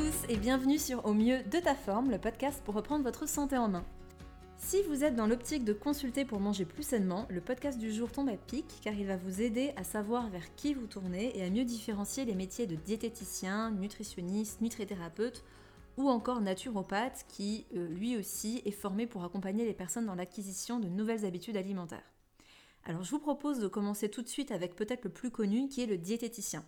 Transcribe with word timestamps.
tous 0.00 0.32
et 0.32 0.36
bienvenue 0.38 0.78
sur 0.78 1.04
Au 1.04 1.12
mieux 1.12 1.42
de 1.42 1.58
ta 1.58 1.74
forme, 1.74 2.10
le 2.10 2.16
podcast 2.16 2.62
pour 2.64 2.74
reprendre 2.74 3.04
votre 3.04 3.28
santé 3.28 3.58
en 3.58 3.68
main. 3.68 3.84
Si 4.56 4.82
vous 4.84 5.04
êtes 5.04 5.14
dans 5.14 5.26
l'optique 5.26 5.62
de 5.62 5.74
consulter 5.74 6.24
pour 6.24 6.40
manger 6.40 6.64
plus 6.64 6.84
sainement, 6.84 7.26
le 7.28 7.42
podcast 7.42 7.78
du 7.78 7.92
jour 7.92 8.10
tombe 8.10 8.30
à 8.30 8.36
pic 8.38 8.64
car 8.82 8.94
il 8.94 9.06
va 9.06 9.18
vous 9.18 9.42
aider 9.42 9.74
à 9.76 9.84
savoir 9.84 10.30
vers 10.30 10.54
qui 10.54 10.72
vous 10.72 10.86
tournez 10.86 11.36
et 11.36 11.42
à 11.42 11.50
mieux 11.50 11.64
différencier 11.64 12.24
les 12.24 12.34
métiers 12.34 12.66
de 12.66 12.76
diététicien, 12.76 13.72
nutritionniste, 13.72 14.62
nutrithérapeute 14.62 15.44
ou 15.98 16.08
encore 16.08 16.40
naturopathe 16.40 17.26
qui, 17.28 17.66
euh, 17.76 17.86
lui 17.88 18.16
aussi, 18.16 18.62
est 18.64 18.70
formé 18.70 19.06
pour 19.06 19.24
accompagner 19.24 19.66
les 19.66 19.74
personnes 19.74 20.06
dans 20.06 20.14
l'acquisition 20.14 20.80
de 20.80 20.88
nouvelles 20.88 21.26
habitudes 21.26 21.58
alimentaires. 21.58 22.10
Alors 22.84 23.02
je 23.02 23.10
vous 23.10 23.18
propose 23.18 23.58
de 23.58 23.68
commencer 23.68 24.08
tout 24.08 24.22
de 24.22 24.28
suite 24.28 24.50
avec 24.50 24.76
peut-être 24.76 25.04
le 25.04 25.10
plus 25.10 25.30
connu 25.30 25.68
qui 25.68 25.82
est 25.82 25.86
le 25.86 25.98
diététicien. 25.98 26.64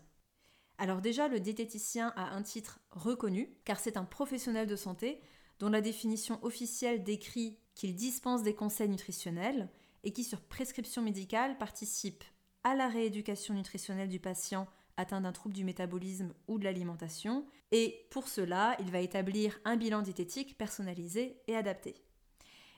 Alors 0.78 1.00
déjà, 1.00 1.28
le 1.28 1.40
diététicien 1.40 2.12
a 2.16 2.34
un 2.34 2.42
titre 2.42 2.80
reconnu 2.90 3.54
car 3.64 3.78
c'est 3.78 3.96
un 3.96 4.04
professionnel 4.04 4.66
de 4.66 4.76
santé 4.76 5.20
dont 5.58 5.68
la 5.68 5.80
définition 5.80 6.38
officielle 6.42 7.04
décrit 7.04 7.58
qu'il 7.74 7.94
dispense 7.94 8.42
des 8.42 8.54
conseils 8.54 8.88
nutritionnels 8.88 9.68
et 10.04 10.12
qui 10.12 10.24
sur 10.24 10.40
prescription 10.40 11.02
médicale 11.02 11.56
participe 11.58 12.24
à 12.64 12.74
la 12.74 12.88
rééducation 12.88 13.54
nutritionnelle 13.54 14.08
du 14.08 14.20
patient 14.20 14.66
atteint 14.96 15.20
d'un 15.20 15.32
trouble 15.32 15.54
du 15.54 15.64
métabolisme 15.64 16.34
ou 16.48 16.58
de 16.58 16.64
l'alimentation, 16.64 17.46
et 17.70 18.06
pour 18.10 18.28
cela, 18.28 18.76
il 18.80 18.90
va 18.90 19.00
établir 19.00 19.58
un 19.64 19.76
bilan 19.76 20.02
diététique 20.02 20.58
personnalisé 20.58 21.40
et 21.46 21.56
adapté. 21.56 21.94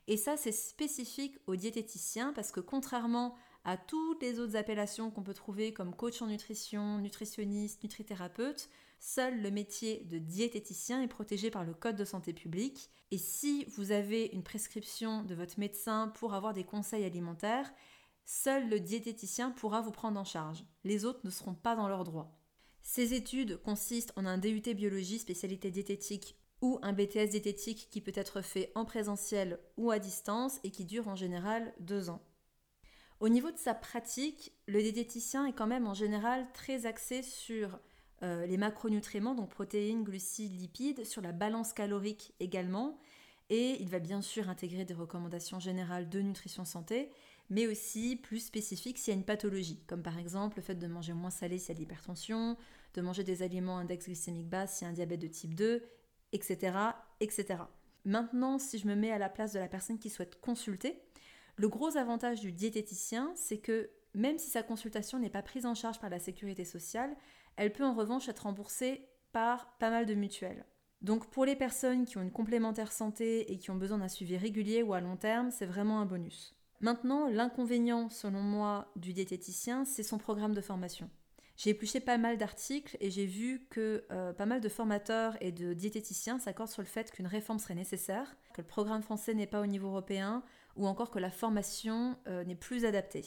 Et 0.07 0.17
ça, 0.17 0.37
c'est 0.37 0.53
spécifique 0.53 1.37
aux 1.47 1.57
diététiciens 1.57 2.33
parce 2.33 2.53
que 2.53 2.61
contrairement 2.61 3.35
à 3.65 3.77
toutes 3.79 4.23
les 4.23 4.39
autres 4.39 4.57
appellations 4.57 5.11
qu'on 5.11 5.23
peut 5.23 5.35
trouver 5.35 5.73
comme 5.73 5.95
coach 5.95 6.21
en 6.21 6.27
nutrition, 6.27 6.99
nutritionniste, 6.99 7.83
nutrithérapeute, 7.83 8.69
seul 9.01 9.41
le 9.41 9.51
métier 9.51 10.05
de 10.05 10.19
diététicien 10.19 11.03
est 11.03 11.09
protégé 11.09 11.51
par 11.51 11.65
le 11.65 11.73
Code 11.75 11.97
de 11.97 12.05
santé 12.05 12.33
publique. 12.33 12.91
Et 13.11 13.19
si 13.19 13.65
vous 13.77 13.91
avez 13.91 14.27
une 14.33 14.43
prescription 14.43 15.23
de 15.23 15.35
votre 15.35 15.59
médecin 15.59 16.09
pour 16.09 16.35
avoir 16.35 16.53
des 16.53 16.65
conseils 16.65 17.05
alimentaires, 17.05 17.73
seul 18.27 18.69
le 18.69 18.81
diététicien 18.81 19.51
pourra 19.51 19.81
vous 19.81 19.93
prendre 19.93 20.21
en 20.21 20.25
charge. 20.25 20.65
Les 20.85 21.05
autres 21.05 21.21
ne 21.25 21.31
seront 21.31 21.55
pas 21.55 21.75
dans 21.75 21.89
leurs 21.89 22.05
droits. 22.05 22.39
Ces 22.83 23.15
études 23.15 23.63
consistent 23.63 24.13
en 24.17 24.27
un 24.27 24.37
DUT 24.37 24.75
biologie 24.75 25.19
spécialité 25.19 25.71
diététique 25.71 26.37
ou 26.61 26.79
un 26.83 26.93
BTS 26.93 27.31
diététique 27.31 27.89
qui 27.91 28.03
peut 28.03 28.13
être 28.15 28.43
fait 28.43 28.73
en 28.75 28.85
présentiel 28.85 29.59
ou 29.79 29.91
à 29.91 29.99
distance 29.99 30.61
et 30.65 30.71
qui 30.71 30.85
dure 30.85 31.09
en 31.09 31.17
général 31.17 31.75
deux 31.81 32.11
ans. 32.11 32.23
Au 33.21 33.29
niveau 33.29 33.51
de 33.51 33.57
sa 33.59 33.75
pratique, 33.75 34.53
le 34.67 34.83
diététicien 34.83 35.47
est 35.47 35.53
quand 35.53 35.67
même 35.67 35.87
en 35.87 35.95
général 35.95 36.47
très 36.53 36.87
axé 36.87 37.23
sur 37.23 37.79
euh, 38.23 38.47
les 38.47 38.57
macronutriments, 38.57 39.35
donc 39.35 39.51
protéines, 39.51 40.05
glucides, 40.05 40.59
lipides, 40.59 41.05
sur 41.05 41.23
la 41.23 41.33
balance 41.33 41.73
calorique 41.73 42.35
également, 42.41 42.99
et 43.51 43.77
il 43.81 43.89
va 43.89 43.99
bien 43.99 44.23
sûr 44.23 44.49
intégrer 44.49 44.85
des 44.85 44.95
recommandations 44.95 45.61
générales 45.61 46.09
de 46.09 46.21
nutrition 46.21 46.65
santé, 46.65 47.11
mais 47.51 47.67
aussi 47.67 48.17
plus 48.17 48.41
spécifiques 48.41 48.99
s'il 48.99 49.13
y 49.13 49.17
a 49.17 49.19
une 49.19 49.25
pathologie, 49.25 49.83
comme 49.87 50.03
par 50.03 50.19
exemple 50.19 50.57
le 50.57 50.63
fait 50.63 50.75
de 50.75 50.87
manger 50.87 51.13
moins 51.13 51.31
salé 51.31 51.59
s'il 51.59 51.69
y 51.69 51.73
a 51.73 51.75
de 51.75 51.81
l'hypertension, 51.81 52.57
de 52.95 53.01
manger 53.03 53.25
des 53.25 53.43
aliments 53.43 53.79
index 53.79 54.07
glycémique 54.07 54.49
bas 54.49 54.67
s'il 54.67 54.87
y 54.87 54.89
a 54.89 54.91
un 54.91 54.95
diabète 54.95 55.21
de 55.21 55.27
type 55.29 55.55
2, 55.55 55.83
etc., 56.33 56.77
etc. 57.21 57.61
Maintenant, 58.05 58.59
si 58.59 58.79
je 58.79 58.87
me 58.87 58.95
mets 58.95 59.11
à 59.11 59.19
la 59.19 59.29
place 59.29 59.53
de 59.53 59.59
la 59.59 59.69
personne 59.69 59.99
qui 59.99 60.11
souhaite 60.11 60.41
consulter, 60.41 61.01
le 61.57 61.69
gros 61.69 61.97
avantage 61.97 62.41
du 62.41 62.53
diététicien, 62.53 63.33
c'est 63.35 63.59
que 63.59 63.91
même 64.15 64.39
si 64.39 64.51
sa 64.51 64.63
consultation 64.63 65.19
n'est 65.19 65.31
pas 65.31 65.43
prise 65.43 65.67
en 65.67 65.75
charge 65.75 66.01
par 66.01 66.11
la 66.11 66.19
sécurité 66.19 66.65
sociale, 66.65 67.17
elle 67.57 67.73
peut 67.73 67.85
en 67.85 67.95
revanche 67.95 68.29
être 68.29 68.45
remboursée 68.45 69.09
par 69.33 69.77
pas 69.79 69.91
mal 69.91 70.07
de 70.07 70.15
mutuelles. 70.15 70.65
Donc 71.03 71.27
pour 71.31 71.45
les 71.45 71.57
personnes 71.57 72.07
qui 72.07 72.17
ont 72.17 72.23
une 72.23 72.33
complémentaire 72.33 72.93
santé 72.93 73.53
et 73.53 73.59
qui 73.59 73.71
ont 73.71 73.77
besoin 73.77 73.99
d'un 73.99 74.09
suivi 74.09 74.37
régulier 74.37 74.83
ou 74.83 74.95
à 74.95 75.01
long 75.01 75.17
terme, 75.17 75.51
c'est 75.51 75.67
vraiment 75.67 76.01
un 76.01 76.07
bonus. 76.07 76.57
Maintenant, 76.81 77.29
l'inconvénient, 77.29 78.09
selon 78.09 78.41
moi, 78.41 78.91
du 78.97 79.13
diététicien, 79.13 79.85
c'est 79.85 80.03
son 80.03 80.19
programme 80.19 80.55
de 80.55 80.61
formation. 80.61 81.11
J'ai 81.57 81.71
épluché 81.71 82.01
pas 82.01 82.19
mal 82.19 82.37
d'articles 82.37 82.97
et 83.01 83.11
j'ai 83.11 83.27
vu 83.27 83.67
que 83.71 84.05
euh, 84.11 84.33
pas 84.33 84.47
mal 84.47 84.61
de 84.61 84.69
formateurs 84.69 85.37
et 85.41 85.53
de 85.53 85.73
diététiciens 85.73 86.39
s'accordent 86.39 86.71
sur 86.71 86.83
le 86.83 86.89
fait 86.89 87.13
qu'une 87.13 87.29
réforme 87.29 87.61
serait 87.61 87.77
nécessaire, 87.77 88.37
que 88.55 88.63
le 88.63 88.67
programme 88.67 89.03
français 89.03 89.35
n'est 89.35 89.47
pas 89.47 89.61
au 89.61 89.67
niveau 89.67 89.89
européen 89.89 90.43
ou 90.77 90.87
encore 90.87 91.11
que 91.11 91.19
la 91.19 91.31
formation 91.31 92.17
euh, 92.27 92.45
n'est 92.45 92.55
plus 92.55 92.85
adaptée. 92.85 93.25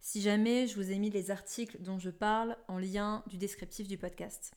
Si 0.00 0.20
jamais, 0.20 0.66
je 0.66 0.76
vous 0.76 0.90
ai 0.90 0.98
mis 0.98 1.10
les 1.10 1.30
articles 1.30 1.76
dont 1.80 1.98
je 1.98 2.10
parle 2.10 2.56
en 2.68 2.78
lien 2.78 3.22
du 3.26 3.36
descriptif 3.36 3.88
du 3.88 3.98
podcast. 3.98 4.52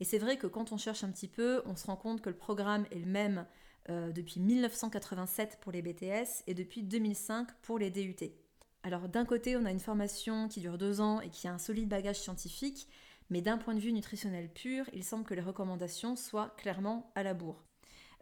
Et 0.00 0.04
c'est 0.04 0.18
vrai 0.18 0.36
que 0.36 0.46
quand 0.46 0.72
on 0.72 0.78
cherche 0.78 1.04
un 1.04 1.10
petit 1.10 1.28
peu, 1.28 1.62
on 1.64 1.76
se 1.76 1.86
rend 1.86 1.96
compte 1.96 2.20
que 2.20 2.28
le 2.28 2.36
programme 2.36 2.86
est 2.90 2.98
le 2.98 3.06
même 3.06 3.46
euh, 3.88 4.12
depuis 4.12 4.40
1987 4.40 5.58
pour 5.60 5.72
les 5.72 5.82
BTS 5.82 6.44
et 6.46 6.54
depuis 6.54 6.82
2005 6.82 7.48
pour 7.62 7.78
les 7.78 7.90
DUT. 7.90 8.16
Alors 8.84 9.08
d'un 9.08 9.24
côté, 9.24 9.56
on 9.56 9.64
a 9.64 9.70
une 9.70 9.80
formation 9.80 10.48
qui 10.48 10.60
dure 10.60 10.78
deux 10.78 11.00
ans 11.00 11.20
et 11.20 11.30
qui 11.30 11.46
a 11.46 11.52
un 11.52 11.58
solide 11.58 11.88
bagage 11.88 12.20
scientifique, 12.20 12.88
mais 13.30 13.40
d'un 13.40 13.58
point 13.58 13.74
de 13.74 13.80
vue 13.80 13.92
nutritionnel 13.92 14.48
pur, 14.52 14.84
il 14.92 15.04
semble 15.04 15.24
que 15.24 15.34
les 15.34 15.40
recommandations 15.40 16.16
soient 16.16 16.54
clairement 16.56 17.10
à 17.14 17.22
la 17.22 17.34
bourre. 17.34 17.64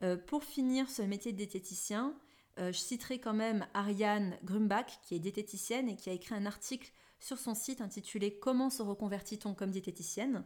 Euh, 0.03 0.17
pour 0.17 0.45
finir 0.45 0.89
ce 0.89 1.03
métier 1.03 1.33
de 1.33 1.37
diététicien, 1.37 2.15
je 2.59 2.73
citerai 2.73 3.19
quand 3.19 3.33
même 3.33 3.67
Ariane 3.75 4.37
Grumbach, 4.45 5.01
qui 5.03 5.15
est 5.15 5.19
diététicienne 5.21 5.89
et 5.89 5.97
qui 5.97 6.11
a 6.11 6.13
écrit 6.13 6.35
un 6.35 6.47
article 6.47 6.93
sur 7.19 7.39
son 7.39 7.55
site 7.55 7.81
intitulé 7.81 8.39
Comment 8.39 8.71
se 8.71 8.83
reconvertit-on 8.83 9.55
comme 9.55 9.71
diététicienne? 9.71 10.45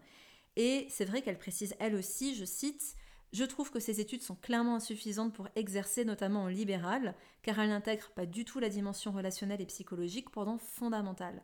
Et 0.57 0.87
c'est 0.91 1.05
vrai 1.05 1.23
qu'elle 1.23 1.39
précise 1.39 1.75
elle 1.81 1.97
aussi, 1.97 2.35
je 2.35 2.45
cite, 2.45 2.97
je 3.33 3.45
trouve 3.45 3.73
que 3.73 3.81
ces 3.81 4.01
études 4.01 4.23
sont 4.23 4.37
clairement 4.37 4.77
insuffisantes 4.77 5.35
pour 5.35 5.49
exercer, 5.57 6.05
notamment 6.05 6.45
en 6.45 6.49
libéral, 6.49 7.17
car 7.43 7.59
elles 7.59 7.71
n'intègrent 7.71 8.11
pas 8.11 8.27
du 8.27 8.45
tout 8.45 8.61
la 8.61 8.69
dimension 8.69 9.11
relationnelle 9.11 9.61
et 9.61 9.67
psychologique, 9.67 10.31
pourtant 10.31 10.59
fondamentale. 10.59 11.43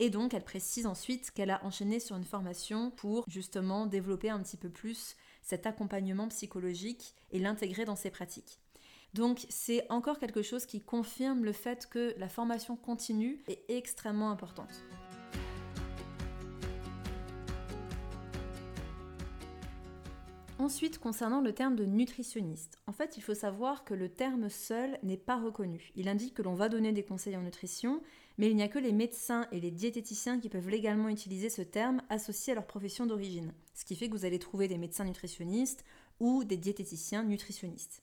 Et 0.00 0.10
donc, 0.10 0.34
elle 0.34 0.42
précise 0.42 0.86
ensuite 0.86 1.30
qu'elle 1.30 1.50
a 1.50 1.64
enchaîné 1.64 2.00
sur 2.00 2.16
une 2.16 2.24
formation 2.24 2.90
pour 2.90 3.24
justement 3.28 3.86
développer 3.86 4.30
un 4.30 4.42
petit 4.42 4.56
peu 4.56 4.70
plus 4.70 5.14
cet 5.42 5.66
accompagnement 5.66 6.26
psychologique 6.28 7.14
et 7.30 7.38
l'intégrer 7.38 7.84
dans 7.84 7.96
ses 7.96 8.10
pratiques. 8.10 8.58
Donc, 9.14 9.44
c'est 9.48 9.90
encore 9.90 10.18
quelque 10.18 10.42
chose 10.42 10.66
qui 10.66 10.80
confirme 10.80 11.44
le 11.44 11.52
fait 11.52 11.86
que 11.86 12.14
la 12.18 12.28
formation 12.28 12.76
continue 12.76 13.42
est 13.48 13.64
extrêmement 13.68 14.30
importante. 14.30 14.84
Ensuite, 20.60 20.98
concernant 20.98 21.40
le 21.40 21.54
terme 21.54 21.74
de 21.74 21.86
nutritionniste, 21.86 22.78
en 22.86 22.92
fait, 22.92 23.16
il 23.16 23.22
faut 23.22 23.34
savoir 23.34 23.82
que 23.82 23.94
le 23.94 24.10
terme 24.10 24.50
seul 24.50 24.98
n'est 25.02 25.16
pas 25.16 25.40
reconnu. 25.40 25.90
Il 25.96 26.06
indique 26.06 26.34
que 26.34 26.42
l'on 26.42 26.52
va 26.52 26.68
donner 26.68 26.92
des 26.92 27.02
conseils 27.02 27.34
en 27.34 27.40
nutrition, 27.40 28.02
mais 28.36 28.50
il 28.50 28.56
n'y 28.56 28.62
a 28.62 28.68
que 28.68 28.78
les 28.78 28.92
médecins 28.92 29.48
et 29.52 29.60
les 29.60 29.70
diététiciens 29.70 30.38
qui 30.38 30.50
peuvent 30.50 30.68
légalement 30.68 31.08
utiliser 31.08 31.48
ce 31.48 31.62
terme 31.62 32.02
associé 32.10 32.52
à 32.52 32.56
leur 32.56 32.66
profession 32.66 33.06
d'origine. 33.06 33.54
Ce 33.72 33.86
qui 33.86 33.96
fait 33.96 34.08
que 34.08 34.16
vous 34.16 34.26
allez 34.26 34.38
trouver 34.38 34.68
des 34.68 34.76
médecins 34.76 35.04
nutritionnistes 35.04 35.82
ou 36.20 36.44
des 36.44 36.58
diététiciens 36.58 37.24
nutritionnistes. 37.24 38.02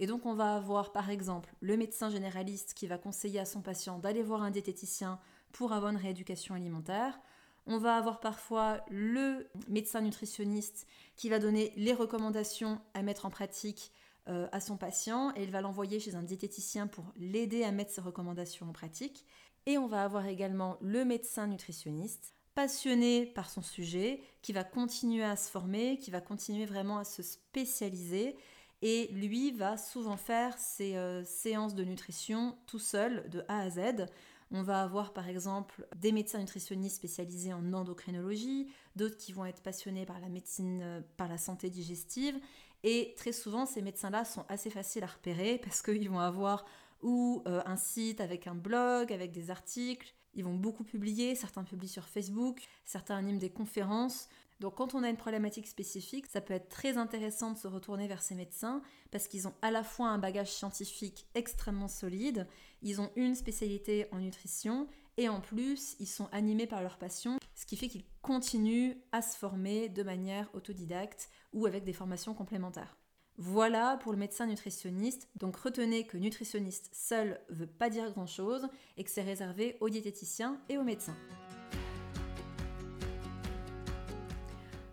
Et 0.00 0.06
donc 0.06 0.26
on 0.26 0.34
va 0.34 0.56
avoir 0.56 0.90
par 0.90 1.10
exemple 1.10 1.54
le 1.60 1.76
médecin 1.76 2.10
généraliste 2.10 2.74
qui 2.74 2.88
va 2.88 2.98
conseiller 2.98 3.38
à 3.38 3.44
son 3.44 3.60
patient 3.60 3.98
d'aller 3.98 4.22
voir 4.22 4.42
un 4.42 4.50
diététicien 4.50 5.20
pour 5.52 5.72
avoir 5.72 5.92
une 5.92 5.98
rééducation 5.98 6.54
alimentaire, 6.54 7.20
on 7.66 7.78
va 7.78 7.96
avoir 7.96 8.20
parfois 8.20 8.80
le 8.88 9.48
médecin 9.68 10.00
nutritionniste 10.00 10.86
qui 11.16 11.28
va 11.28 11.38
donner 11.38 11.72
les 11.76 11.92
recommandations 11.92 12.80
à 12.94 13.02
mettre 13.02 13.26
en 13.26 13.30
pratique 13.30 13.92
euh, 14.28 14.48
à 14.52 14.60
son 14.60 14.76
patient 14.76 15.32
et 15.36 15.44
il 15.44 15.50
va 15.50 15.60
l'envoyer 15.60 16.00
chez 16.00 16.14
un 16.14 16.22
diététicien 16.22 16.86
pour 16.86 17.04
l'aider 17.16 17.62
à 17.62 17.72
mettre 17.72 17.92
ses 17.92 18.00
recommandations 18.00 18.68
en 18.68 18.72
pratique. 18.72 19.24
Et 19.66 19.78
on 19.78 19.86
va 19.86 20.02
avoir 20.02 20.26
également 20.26 20.78
le 20.80 21.04
médecin 21.04 21.46
nutritionniste 21.46 22.34
passionné 22.54 23.26
par 23.26 23.48
son 23.48 23.62
sujet, 23.62 24.20
qui 24.42 24.52
va 24.52 24.64
continuer 24.64 25.22
à 25.22 25.36
se 25.36 25.50
former, 25.50 25.98
qui 25.98 26.10
va 26.10 26.20
continuer 26.20 26.66
vraiment 26.66 26.98
à 26.98 27.04
se 27.04 27.22
spécialiser. 27.22 28.36
Et 28.82 29.08
lui 29.12 29.52
va 29.52 29.76
souvent 29.76 30.16
faire 30.16 30.56
ses 30.58 30.96
euh, 30.96 31.22
séances 31.24 31.74
de 31.74 31.84
nutrition 31.84 32.56
tout 32.66 32.78
seul, 32.78 33.28
de 33.28 33.44
A 33.48 33.60
à 33.60 33.70
Z. 33.70 34.06
On 34.52 34.62
va 34.62 34.82
avoir 34.82 35.12
par 35.12 35.28
exemple 35.28 35.86
des 35.96 36.12
médecins 36.12 36.38
nutritionnistes 36.38 36.96
spécialisés 36.96 37.52
en 37.52 37.72
endocrinologie, 37.72 38.72
d'autres 38.96 39.16
qui 39.16 39.32
vont 39.32 39.44
être 39.44 39.62
passionnés 39.62 40.06
par 40.06 40.18
la 40.20 40.28
médecine, 40.28 40.80
euh, 40.82 41.00
par 41.16 41.28
la 41.28 41.38
santé 41.38 41.68
digestive. 41.68 42.40
Et 42.82 43.14
très 43.16 43.32
souvent, 43.32 43.66
ces 43.66 43.82
médecins-là 43.82 44.24
sont 44.24 44.44
assez 44.48 44.70
faciles 44.70 45.04
à 45.04 45.08
repérer 45.08 45.58
parce 45.62 45.82
qu'ils 45.82 46.08
vont 46.08 46.20
avoir 46.20 46.64
ou 47.02 47.42
euh, 47.46 47.62
un 47.66 47.76
site 47.76 48.20
avec 48.20 48.46
un 48.46 48.54
blog, 48.54 49.12
avec 49.12 49.30
des 49.32 49.50
articles. 49.50 50.14
Ils 50.34 50.44
vont 50.44 50.54
beaucoup 50.54 50.84
publier, 50.84 51.34
certains 51.34 51.64
publient 51.64 51.88
sur 51.88 52.08
Facebook, 52.08 52.60
certains 52.84 53.16
animent 53.16 53.38
des 53.38 53.50
conférences. 53.50 54.28
Donc 54.60 54.76
quand 54.76 54.94
on 54.94 55.02
a 55.02 55.08
une 55.08 55.16
problématique 55.16 55.66
spécifique, 55.66 56.26
ça 56.26 56.40
peut 56.40 56.54
être 56.54 56.68
très 56.68 56.98
intéressant 56.98 57.52
de 57.52 57.58
se 57.58 57.66
retourner 57.66 58.08
vers 58.08 58.22
ces 58.22 58.34
médecins 58.34 58.82
parce 59.10 59.26
qu'ils 59.26 59.48
ont 59.48 59.54
à 59.62 59.70
la 59.70 59.82
fois 59.82 60.08
un 60.08 60.18
bagage 60.18 60.52
scientifique 60.52 61.26
extrêmement 61.34 61.88
solide 61.88 62.46
ils 62.82 63.00
ont 63.00 63.10
une 63.16 63.34
spécialité 63.34 64.06
en 64.12 64.18
nutrition 64.18 64.86
et 65.16 65.28
en 65.28 65.40
plus, 65.40 65.96
ils 66.00 66.06
sont 66.06 66.28
animés 66.32 66.66
par 66.66 66.82
leur 66.82 66.96
passion, 66.96 67.38
ce 67.54 67.66
qui 67.66 67.76
fait 67.76 67.88
qu'ils 67.88 68.04
continuent 68.22 68.94
à 69.12 69.20
se 69.22 69.36
former 69.36 69.88
de 69.88 70.02
manière 70.02 70.48
autodidacte 70.54 71.28
ou 71.52 71.66
avec 71.66 71.84
des 71.84 71.92
formations 71.92 72.32
complémentaires. 72.32 72.96
Voilà 73.42 73.96
pour 74.02 74.12
le 74.12 74.18
médecin 74.18 74.44
nutritionniste. 74.44 75.26
Donc 75.36 75.56
retenez 75.56 76.06
que 76.06 76.18
nutritionniste 76.18 76.90
seul 76.92 77.40
veut 77.48 77.66
pas 77.66 77.88
dire 77.88 78.12
grand-chose 78.12 78.68
et 78.98 79.02
que 79.02 79.08
c'est 79.08 79.22
réservé 79.22 79.78
aux 79.80 79.88
diététiciens 79.88 80.60
et 80.68 80.76
aux 80.76 80.82
médecins. 80.82 81.16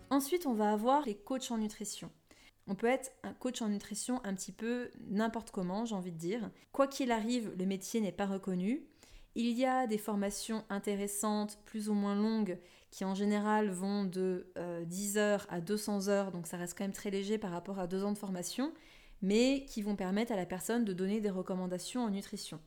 Ensuite, 0.08 0.46
on 0.46 0.54
va 0.54 0.72
avoir 0.72 1.02
les 1.04 1.14
coachs 1.14 1.50
en 1.50 1.58
nutrition. 1.58 2.10
On 2.68 2.74
peut 2.74 2.86
être 2.86 3.12
un 3.22 3.34
coach 3.34 3.60
en 3.60 3.68
nutrition 3.68 4.24
un 4.24 4.32
petit 4.32 4.52
peu 4.52 4.90
n'importe 5.10 5.50
comment, 5.50 5.84
j'ai 5.84 5.94
envie 5.94 6.12
de 6.12 6.16
dire. 6.16 6.50
Quoi 6.72 6.86
qu'il 6.86 7.12
arrive, 7.12 7.52
le 7.58 7.66
métier 7.66 8.00
n'est 8.00 8.12
pas 8.12 8.24
reconnu. 8.24 8.82
Il 9.40 9.56
y 9.56 9.64
a 9.64 9.86
des 9.86 9.98
formations 9.98 10.64
intéressantes, 10.68 11.60
plus 11.64 11.88
ou 11.88 11.94
moins 11.94 12.16
longues, 12.16 12.58
qui 12.90 13.04
en 13.04 13.14
général 13.14 13.70
vont 13.70 14.02
de 14.02 14.52
10 14.86 15.16
euh, 15.16 15.20
heures 15.20 15.46
à 15.48 15.60
200 15.60 16.08
heures, 16.08 16.32
donc 16.32 16.48
ça 16.48 16.56
reste 16.56 16.76
quand 16.76 16.82
même 16.82 16.92
très 16.92 17.12
léger 17.12 17.38
par 17.38 17.52
rapport 17.52 17.78
à 17.78 17.86
deux 17.86 18.02
ans 18.02 18.10
de 18.10 18.18
formation, 18.18 18.72
mais 19.22 19.64
qui 19.68 19.80
vont 19.80 19.94
permettre 19.94 20.32
à 20.32 20.36
la 20.36 20.44
personne 20.44 20.84
de 20.84 20.92
donner 20.92 21.20
des 21.20 21.30
recommandations 21.30 22.02
en 22.02 22.10
nutrition. 22.10 22.58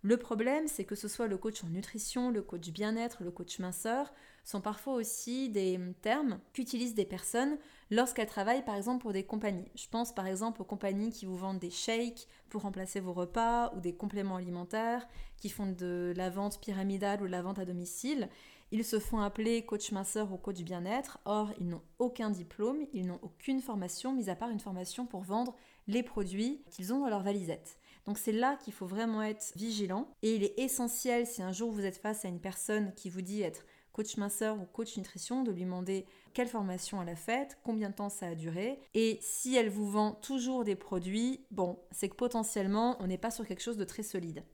Le 0.00 0.16
problème, 0.16 0.66
c'est 0.66 0.84
que 0.84 0.94
ce 0.94 1.08
soit 1.08 1.26
le 1.26 1.36
coach 1.36 1.62
en 1.62 1.68
nutrition, 1.68 2.30
le 2.30 2.40
coach 2.40 2.70
bien-être, 2.70 3.22
le 3.22 3.30
coach 3.30 3.58
minceur, 3.58 4.10
sont 4.44 4.60
parfois 4.60 4.94
aussi 4.94 5.48
des 5.48 5.80
termes 6.02 6.38
qu'utilisent 6.52 6.94
des 6.94 7.04
personnes 7.04 7.58
lorsqu'elles 7.90 8.26
travaillent 8.26 8.64
par 8.64 8.76
exemple 8.76 9.02
pour 9.02 9.12
des 9.12 9.24
compagnies. 9.24 9.70
Je 9.74 9.88
pense 9.88 10.14
par 10.14 10.26
exemple 10.26 10.60
aux 10.62 10.66
compagnies 10.66 11.10
qui 11.10 11.26
vous 11.26 11.36
vendent 11.36 11.58
des 11.58 11.70
shakes 11.70 12.28
pour 12.50 12.62
remplacer 12.62 13.00
vos 13.00 13.12
repas 13.12 13.72
ou 13.74 13.80
des 13.80 13.94
compléments 13.94 14.36
alimentaires, 14.36 15.08
qui 15.38 15.48
font 15.48 15.72
de 15.72 16.12
la 16.16 16.30
vente 16.30 16.60
pyramidale 16.60 17.22
ou 17.22 17.26
de 17.26 17.32
la 17.32 17.42
vente 17.42 17.58
à 17.58 17.64
domicile. 17.64 18.28
Ils 18.70 18.84
se 18.84 18.98
font 18.98 19.20
appeler 19.20 19.64
coach 19.64 19.92
minceur 19.92 20.32
ou 20.32 20.36
coach 20.36 20.62
bien-être, 20.62 21.18
or 21.24 21.52
ils 21.60 21.68
n'ont 21.68 21.82
aucun 21.98 22.30
diplôme, 22.30 22.86
ils 22.92 23.06
n'ont 23.06 23.20
aucune 23.22 23.60
formation, 23.60 24.12
mis 24.12 24.30
à 24.30 24.36
part 24.36 24.50
une 24.50 24.60
formation 24.60 25.06
pour 25.06 25.22
vendre 25.22 25.54
les 25.86 26.02
produits 26.02 26.64
qu'ils 26.70 26.92
ont 26.92 27.00
dans 27.00 27.08
leur 27.08 27.22
valisette. 27.22 27.78
Donc 28.06 28.18
c'est 28.18 28.32
là 28.32 28.56
qu'il 28.56 28.72
faut 28.72 28.86
vraiment 28.86 29.22
être 29.22 29.52
vigilant 29.56 30.08
et 30.22 30.34
il 30.34 30.44
est 30.44 30.58
essentiel 30.58 31.26
si 31.26 31.42
un 31.42 31.52
jour 31.52 31.70
vous 31.70 31.84
êtes 31.84 31.96
face 31.96 32.24
à 32.24 32.28
une 32.28 32.40
personne 32.40 32.92
qui 32.94 33.08
vous 33.08 33.22
dit 33.22 33.42
être 33.42 33.64
coach 33.94 34.18
minceur 34.18 34.60
ou 34.60 34.66
coach 34.66 34.98
nutrition 34.98 35.42
de 35.42 35.52
lui 35.52 35.62
demander 35.62 36.04
quelle 36.34 36.48
formation 36.48 37.00
elle 37.00 37.08
a 37.08 37.16
faite, 37.16 37.56
combien 37.62 37.88
de 37.88 37.94
temps 37.94 38.10
ça 38.10 38.26
a 38.26 38.34
duré 38.34 38.78
et 38.92 39.18
si 39.22 39.54
elle 39.56 39.70
vous 39.70 39.88
vend 39.88 40.12
toujours 40.12 40.64
des 40.64 40.74
produits, 40.76 41.46
bon, 41.50 41.78
c'est 41.92 42.10
que 42.10 42.16
potentiellement 42.16 42.96
on 43.00 43.06
n'est 43.06 43.16
pas 43.16 43.30
sur 43.30 43.46
quelque 43.46 43.62
chose 43.62 43.78
de 43.78 43.84
très 43.84 44.02
solide. 44.02 44.44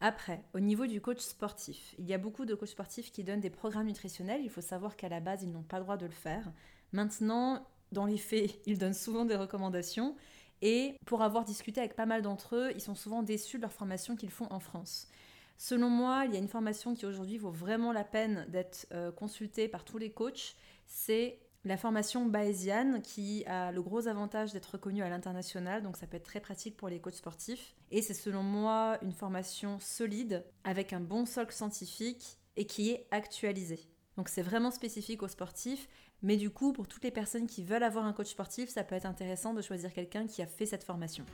Après, 0.00 0.44
au 0.54 0.60
niveau 0.60 0.86
du 0.86 1.00
coach 1.00 1.20
sportif, 1.20 1.94
il 1.98 2.06
y 2.06 2.14
a 2.14 2.18
beaucoup 2.18 2.44
de 2.44 2.54
coachs 2.54 2.68
sportifs 2.68 3.10
qui 3.10 3.24
donnent 3.24 3.40
des 3.40 3.50
programmes 3.50 3.86
nutritionnels. 3.86 4.42
Il 4.42 4.50
faut 4.50 4.60
savoir 4.60 4.96
qu'à 4.96 5.08
la 5.08 5.20
base, 5.20 5.42
ils 5.42 5.50
n'ont 5.50 5.62
pas 5.62 5.78
le 5.78 5.84
droit 5.84 5.96
de 5.96 6.06
le 6.06 6.12
faire. 6.12 6.52
Maintenant, 6.92 7.66
dans 7.90 8.04
les 8.04 8.18
faits, 8.18 8.60
ils 8.66 8.78
donnent 8.78 8.92
souvent 8.92 9.24
des 9.24 9.36
recommandations. 9.36 10.14
Et 10.62 10.96
pour 11.06 11.22
avoir 11.22 11.44
discuté 11.44 11.80
avec 11.80 11.96
pas 11.96 12.06
mal 12.06 12.22
d'entre 12.22 12.56
eux, 12.56 12.72
ils 12.74 12.80
sont 12.80 12.94
souvent 12.94 13.22
déçus 13.22 13.56
de 13.56 13.62
leur 13.62 13.72
formation 13.72 14.14
qu'ils 14.16 14.30
font 14.30 14.46
en 14.50 14.60
France. 14.60 15.08
Selon 15.56 15.88
moi, 15.88 16.24
il 16.26 16.32
y 16.32 16.36
a 16.36 16.40
une 16.40 16.48
formation 16.48 16.94
qui 16.94 17.06
aujourd'hui 17.06 17.38
vaut 17.38 17.50
vraiment 17.50 17.92
la 17.92 18.04
peine 18.04 18.46
d'être 18.48 18.86
euh, 18.92 19.12
consultée 19.12 19.68
par 19.68 19.84
tous 19.84 19.98
les 19.98 20.10
coachs. 20.10 20.56
C'est 20.86 21.38
la 21.64 21.76
formation 21.76 22.26
Bayesian 22.26 23.00
qui 23.00 23.44
a 23.46 23.72
le 23.72 23.82
gros 23.82 24.06
avantage 24.06 24.52
d'être 24.52 24.72
reconnue 24.72 25.02
à 25.02 25.08
l'international, 25.08 25.82
donc 25.82 25.96
ça 25.96 26.06
peut 26.06 26.18
être 26.18 26.24
très 26.24 26.40
pratique 26.40 26.76
pour 26.76 26.88
les 26.88 27.00
coachs 27.00 27.14
sportifs. 27.14 27.74
Et 27.90 28.02
c'est 28.02 28.14
selon 28.14 28.42
moi 28.42 28.98
une 29.02 29.12
formation 29.12 29.78
solide 29.80 30.44
avec 30.64 30.92
un 30.92 31.00
bon 31.00 31.24
socle 31.24 31.54
scientifique 31.54 32.38
et 32.56 32.66
qui 32.66 32.90
est 32.90 33.06
actualisée. 33.10 33.80
Donc 34.16 34.28
c'est 34.28 34.42
vraiment 34.42 34.70
spécifique 34.70 35.22
aux 35.22 35.28
sportifs, 35.28 35.88
mais 36.22 36.36
du 36.36 36.50
coup 36.50 36.72
pour 36.72 36.86
toutes 36.86 37.04
les 37.04 37.10
personnes 37.10 37.46
qui 37.46 37.64
veulent 37.64 37.82
avoir 37.82 38.04
un 38.04 38.12
coach 38.12 38.28
sportif, 38.28 38.68
ça 38.68 38.84
peut 38.84 38.94
être 38.94 39.06
intéressant 39.06 39.54
de 39.54 39.62
choisir 39.62 39.92
quelqu'un 39.92 40.26
qui 40.26 40.42
a 40.42 40.46
fait 40.46 40.66
cette 40.66 40.84
formation. 40.84 41.24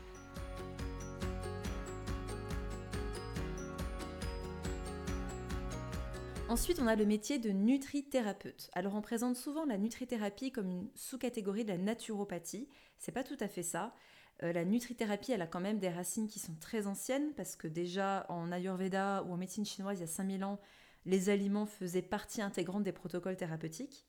Ensuite, 6.51 6.81
on 6.81 6.89
a 6.89 6.97
le 6.97 7.07
métier 7.07 7.39
de 7.39 7.51
nutrithérapeute. 7.51 8.71
Alors, 8.73 8.97
on 8.97 9.03
présente 9.03 9.37
souvent 9.37 9.65
la 9.65 9.79
nutrithérapie 9.79 10.51
comme 10.51 10.69
une 10.69 10.89
sous-catégorie 10.97 11.63
de 11.63 11.69
la 11.69 11.79
naturopathie. 11.79 12.69
C'est 12.99 13.13
pas 13.13 13.23
tout 13.23 13.37
à 13.39 13.47
fait 13.47 13.63
ça. 13.63 13.95
Euh, 14.43 14.53
la 14.53 14.65
nutrithérapie, 14.65 15.31
elle 15.31 15.43
a 15.43 15.47
quand 15.47 15.61
même 15.61 15.79
des 15.79 15.91
racines 15.91 16.27
qui 16.27 16.41
sont 16.41 16.57
très 16.57 16.89
anciennes 16.89 17.35
parce 17.37 17.55
que 17.55 17.69
déjà 17.69 18.27
en 18.29 18.51
Ayurveda 18.51 19.23
ou 19.23 19.33
en 19.33 19.37
médecine 19.37 19.65
chinoise 19.65 19.99
il 19.99 20.01
y 20.01 20.05
a 20.05 20.09
5000 20.09 20.43
ans, 20.43 20.59
les 21.07 21.29
aliments 21.29 21.67
faisaient 21.67 22.03
partie 22.03 22.43
intégrante 22.43 22.83
des 22.83 22.91
protocoles 22.91 23.37
thérapeutiques. 23.37 24.05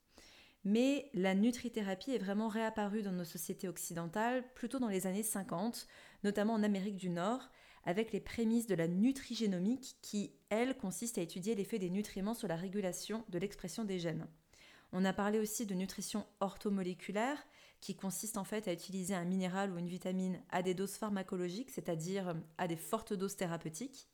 Mais 0.63 1.11
la 1.13 1.35
nutrithérapie 1.35 2.13
est 2.13 2.17
vraiment 2.17 2.47
réapparue 2.47 3.03
dans 3.03 3.11
nos 3.11 3.23
sociétés 3.23 3.67
occidentales 3.67 4.43
plutôt 4.55 4.79
dans 4.79 4.87
les 4.87 5.05
années 5.05 5.21
50, 5.21 5.87
notamment 6.23 6.53
en 6.53 6.63
Amérique 6.63 6.97
du 6.97 7.11
Nord, 7.11 7.51
avec 7.85 8.11
les 8.11 8.19
prémices 8.19 8.67
de 8.67 8.75
la 8.75 8.87
nutrigénomique 8.87 9.95
qui, 10.01 10.31
elle, 10.49 10.77
consiste 10.77 11.17
à 11.17 11.21
étudier 11.21 11.55
l'effet 11.55 11.79
des 11.79 11.89
nutriments 11.89 12.33
sur 12.33 12.47
la 12.47 12.55
régulation 12.55 13.23
de 13.29 13.39
l'expression 13.39 13.83
des 13.83 13.99
gènes. 13.99 14.27
On 14.93 15.05
a 15.05 15.13
parlé 15.13 15.39
aussi 15.39 15.65
de 15.65 15.73
nutrition 15.73 16.25
orthomoléculaire, 16.39 17.37
qui 17.79 17.95
consiste 17.95 18.37
en 18.37 18.43
fait 18.43 18.67
à 18.67 18.73
utiliser 18.73 19.15
un 19.15 19.25
minéral 19.25 19.71
ou 19.71 19.77
une 19.77 19.87
vitamine 19.87 20.39
à 20.49 20.61
des 20.61 20.75
doses 20.75 20.97
pharmacologiques, 20.97 21.71
c'est-à-dire 21.71 22.35
à 22.57 22.67
des 22.67 22.75
fortes 22.75 23.13
doses 23.13 23.35
thérapeutiques. 23.35 24.07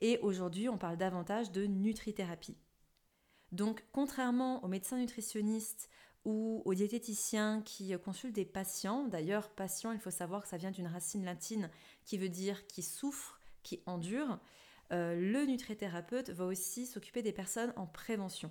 Et 0.00 0.18
aujourd'hui, 0.18 0.68
on 0.68 0.78
parle 0.78 0.96
davantage 0.96 1.50
de 1.50 1.66
nutrithérapie. 1.66 2.56
Donc, 3.50 3.84
contrairement 3.92 4.64
aux 4.64 4.68
médecins 4.68 4.98
nutritionnistes 4.98 5.88
ou 6.24 6.62
aux 6.64 6.74
diététiciens 6.74 7.62
qui 7.62 7.94
consultent 7.98 8.34
des 8.34 8.44
patients. 8.44 9.04
D'ailleurs, 9.04 9.50
patient, 9.50 9.92
il 9.92 9.98
faut 9.98 10.10
savoir 10.10 10.42
que 10.42 10.48
ça 10.48 10.56
vient 10.56 10.70
d'une 10.70 10.86
racine 10.86 11.24
latine 11.24 11.70
qui 12.04 12.18
veut 12.18 12.28
dire 12.28 12.66
qui 12.66 12.82
souffre, 12.82 13.40
qui 13.62 13.82
endure. 13.86 14.38
Euh, 14.92 15.14
le 15.14 15.46
nutrithérapeute 15.46 16.30
va 16.30 16.44
aussi 16.44 16.86
s'occuper 16.86 17.22
des 17.22 17.32
personnes 17.32 17.72
en 17.76 17.86
prévention. 17.86 18.50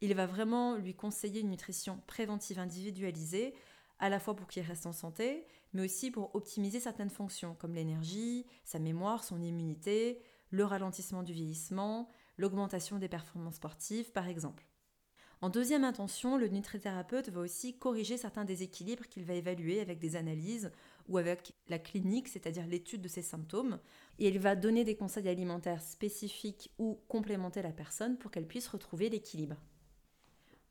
Il 0.00 0.14
va 0.14 0.26
vraiment 0.26 0.76
lui 0.76 0.94
conseiller 0.94 1.42
une 1.42 1.50
nutrition 1.50 2.00
préventive 2.06 2.58
individualisée, 2.58 3.54
à 3.98 4.08
la 4.08 4.18
fois 4.18 4.34
pour 4.34 4.48
qu'il 4.48 4.64
reste 4.64 4.86
en 4.86 4.92
santé, 4.92 5.46
mais 5.72 5.84
aussi 5.84 6.10
pour 6.10 6.34
optimiser 6.34 6.80
certaines 6.80 7.10
fonctions 7.10 7.54
comme 7.54 7.74
l'énergie, 7.74 8.46
sa 8.64 8.80
mémoire, 8.80 9.22
son 9.22 9.40
immunité, 9.40 10.20
le 10.50 10.64
ralentissement 10.64 11.22
du 11.22 11.32
vieillissement, 11.32 12.08
l'augmentation 12.36 12.98
des 12.98 13.08
performances 13.08 13.56
sportives 13.56 14.10
par 14.10 14.26
exemple. 14.26 14.66
En 15.42 15.50
deuxième 15.50 15.82
intention, 15.82 16.36
le 16.36 16.46
nutrithérapeute 16.46 17.28
va 17.28 17.40
aussi 17.40 17.76
corriger 17.76 18.16
certains 18.16 18.44
déséquilibres 18.44 19.08
qu'il 19.08 19.24
va 19.24 19.34
évaluer 19.34 19.80
avec 19.80 19.98
des 19.98 20.14
analyses 20.14 20.70
ou 21.08 21.18
avec 21.18 21.52
la 21.68 21.80
clinique, 21.80 22.28
c'est-à-dire 22.28 22.64
l'étude 22.68 23.02
de 23.02 23.08
ses 23.08 23.22
symptômes, 23.22 23.80
et 24.20 24.28
il 24.28 24.38
va 24.38 24.54
donner 24.54 24.84
des 24.84 24.94
conseils 24.94 25.28
alimentaires 25.28 25.82
spécifiques 25.82 26.70
ou 26.78 27.00
complémenter 27.08 27.60
la 27.60 27.72
personne 27.72 28.18
pour 28.18 28.30
qu'elle 28.30 28.46
puisse 28.46 28.68
retrouver 28.68 29.10
l'équilibre. 29.10 29.56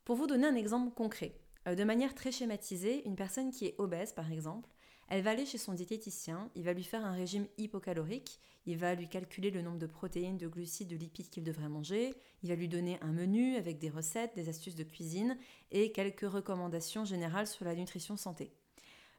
Pour 0.06 0.16
vous 0.16 0.26
donner 0.26 0.48
un 0.48 0.56
exemple 0.56 0.96
concret, 0.96 1.36
euh, 1.68 1.76
de 1.76 1.84
manière 1.84 2.16
très 2.16 2.32
schématisée, 2.32 3.06
une 3.06 3.18
personne 3.18 3.52
qui 3.52 3.66
est 3.66 3.76
obèse 3.78 4.14
par 4.14 4.32
exemple, 4.32 4.70
elle 5.12 5.24
va 5.24 5.32
aller 5.32 5.46
chez 5.46 5.58
son 5.58 5.74
diététicien, 5.74 6.50
il 6.56 6.64
va 6.64 6.72
lui 6.72 6.86
faire 6.86 7.06
un 7.06 7.12
régime 7.12 7.46
hypocalorique, 7.58 8.40
il 8.66 8.78
va 8.78 8.96
lui 8.96 9.10
calculer 9.10 9.52
le 9.52 9.62
nombre 9.62 9.78
de 9.78 9.86
protéines, 9.86 10.38
de 10.38 10.48
glucides, 10.48 10.88
de 10.88 10.96
lipides 10.96 11.30
qu'il 11.30 11.44
devrait 11.44 11.68
manger, 11.68 12.14
il 12.44 12.50
va 12.50 12.56
lui 12.56 12.70
donner 12.70 12.98
un 13.02 13.12
menu 13.12 13.58
avec 13.58 13.78
des 13.78 13.90
recettes, 13.90 14.34
des 14.36 14.48
astuces 14.48 14.76
de 14.76 14.86
cuisine 14.86 15.38
et 15.70 15.92
quelques 15.92 16.22
recommandations 16.22 17.04
générales 17.04 17.48
sur 17.48 17.66
la 17.66 17.76
nutrition 17.76 18.16
santé. 18.16 18.54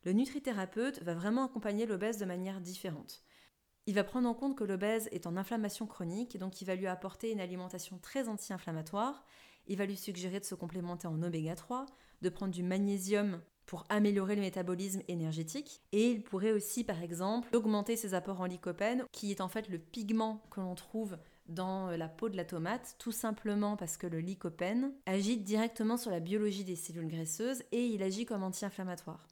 Le 0.04 0.12
nutrithérapeute 0.12 1.02
va 1.02 1.12
vraiment 1.12 1.44
accompagner 1.44 1.84
l'obèse 1.84 2.16
de 2.16 2.25
manière 2.25 2.62
différente. 2.62 3.22
Il 3.84 3.94
va 3.94 4.02
prendre 4.02 4.30
en 4.30 4.34
compte 4.34 4.56
que 4.56 4.64
l'obèse 4.64 5.11
est 5.12 5.26
en 5.26 5.37
inflammation 5.37 5.87
chronique, 5.87 6.38
donc 6.38 6.62
il 6.62 6.64
va 6.64 6.75
lui 6.75 6.87
apporter 6.87 7.32
une 7.32 7.40
alimentation 7.40 7.99
très 7.99 8.30
anti-inflammatoire. 8.30 9.26
Il 9.66 9.76
va 9.76 9.84
lui 9.84 9.99
suggérer 9.99 10.40
de 10.40 10.46
se 10.46 10.54
complémenter 10.54 11.06
en 11.06 11.22
oméga 11.22 11.54
3, 11.54 11.84
de 12.22 12.28
prendre 12.30 12.54
du 12.54 12.62
magnésium 12.62 13.42
pour 13.66 13.85
améliorer 13.88 14.35
le 14.35 14.42
métabolisme 14.42 15.02
énergétique. 15.09 15.83
Et 15.92 16.11
il 16.11 16.23
pourrait 16.23 16.52
aussi, 16.52 16.85
par 16.85 17.02
exemple, 17.02 17.54
augmenter 17.57 17.97
ses 17.97 18.14
apports 18.14 18.40
en 18.40 18.47
lycopène, 18.47 19.04
qui 19.12 19.31
est 19.31 19.40
en 19.40 19.49
fait 19.49 19.69
le 19.69 19.78
pigment 19.78 20.42
que 20.50 20.61
l'on 20.61 20.75
trouve 20.75 21.16
dans 21.49 21.90
la 21.90 22.09
peau 22.09 22.28
de 22.28 22.37
la 22.37 22.45
tomate, 22.45 22.97
tout 22.99 23.12
simplement 23.12 23.76
parce 23.76 23.97
que 23.97 24.07
le 24.07 24.21
lycopène 24.21 24.92
agit 25.07 25.38
directement 25.38 25.97
sur 25.97 26.11
la 26.11 26.21
biologie 26.21 26.64
des 26.64 26.76
cellules 26.76 27.09
graisseuses 27.09 27.62
et 27.73 27.87
il 27.87 28.02
agit 28.02 28.25
comme 28.25 28.42
anti-inflammatoire. 28.42 29.26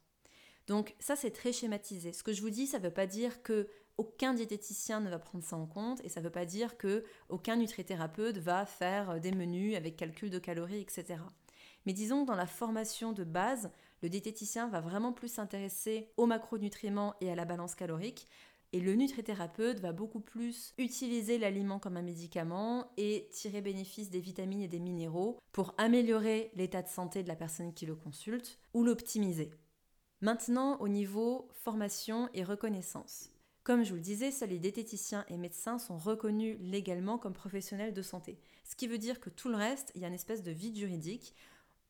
Donc 0.67 0.95
ça 0.99 1.15
c'est 1.15 1.31
très 1.31 1.53
schématisé. 1.53 2.13
Ce 2.13 2.23
que 2.23 2.33
je 2.33 2.41
vous 2.41 2.49
dis, 2.49 2.67
ça 2.67 2.79
ne 2.79 2.83
veut 2.83 2.93
pas 2.93 3.07
dire 3.07 3.41
que 3.41 3.67
aucun 3.97 4.33
diététicien 4.33 4.99
ne 4.99 5.09
va 5.09 5.19
prendre 5.19 5.43
ça 5.43 5.55
en 5.55 5.65
compte 5.65 6.03
et 6.03 6.09
ça 6.09 6.19
ne 6.19 6.25
veut 6.25 6.31
pas 6.31 6.45
dire 6.45 6.77
que 6.77 7.03
aucun 7.29 7.55
nutrithérapeute 7.55 8.37
va 8.37 8.65
faire 8.65 9.19
des 9.19 9.31
menus 9.31 9.75
avec 9.75 9.95
calcul 9.95 10.29
de 10.29 10.39
calories, 10.39 10.81
etc. 10.81 11.19
Mais 11.85 11.93
disons 11.93 12.23
que 12.23 12.27
dans 12.27 12.35
la 12.35 12.47
formation 12.47 13.11
de 13.11 13.23
base, 13.23 13.71
le 14.01 14.09
diététicien 14.09 14.67
va 14.67 14.81
vraiment 14.81 15.13
plus 15.13 15.27
s'intéresser 15.27 16.09
aux 16.17 16.25
macronutriments 16.25 17.15
et 17.21 17.31
à 17.31 17.35
la 17.35 17.45
balance 17.45 17.75
calorique. 17.75 18.27
Et 18.73 18.79
le 18.79 18.95
nutrithérapeute 18.95 19.81
va 19.81 19.91
beaucoup 19.91 20.21
plus 20.21 20.73
utiliser 20.77 21.37
l'aliment 21.37 21.77
comme 21.77 21.97
un 21.97 22.01
médicament 22.01 22.91
et 22.95 23.27
tirer 23.31 23.61
bénéfice 23.61 24.09
des 24.09 24.21
vitamines 24.21 24.61
et 24.61 24.69
des 24.69 24.79
minéraux 24.79 25.37
pour 25.51 25.75
améliorer 25.77 26.51
l'état 26.55 26.81
de 26.81 26.87
santé 26.87 27.21
de 27.21 27.27
la 27.27 27.35
personne 27.35 27.73
qui 27.73 27.85
le 27.85 27.95
consulte 27.95 28.59
ou 28.73 28.83
l'optimiser. 28.83 29.51
Maintenant, 30.21 30.77
au 30.79 30.87
niveau 30.87 31.49
formation 31.51 32.29
et 32.33 32.43
reconnaissance. 32.43 33.31
Comme 33.63 33.83
je 33.83 33.89
vous 33.89 33.95
le 33.95 34.01
disais, 34.01 34.31
seuls 34.31 34.49
les 34.49 34.59
diététiciens 34.59 35.25
et 35.27 35.37
médecins 35.37 35.77
sont 35.77 35.97
reconnus 35.97 36.57
légalement 36.61 37.17
comme 37.17 37.33
professionnels 37.33 37.93
de 37.93 38.01
santé. 38.01 38.39
Ce 38.63 38.75
qui 38.75 38.87
veut 38.87 38.97
dire 38.97 39.19
que 39.19 39.29
tout 39.29 39.49
le 39.49 39.55
reste, 39.55 39.91
il 39.95 40.01
y 40.01 40.05
a 40.05 40.07
une 40.07 40.13
espèce 40.13 40.41
de 40.41 40.51
vide 40.51 40.77
juridique. 40.77 41.35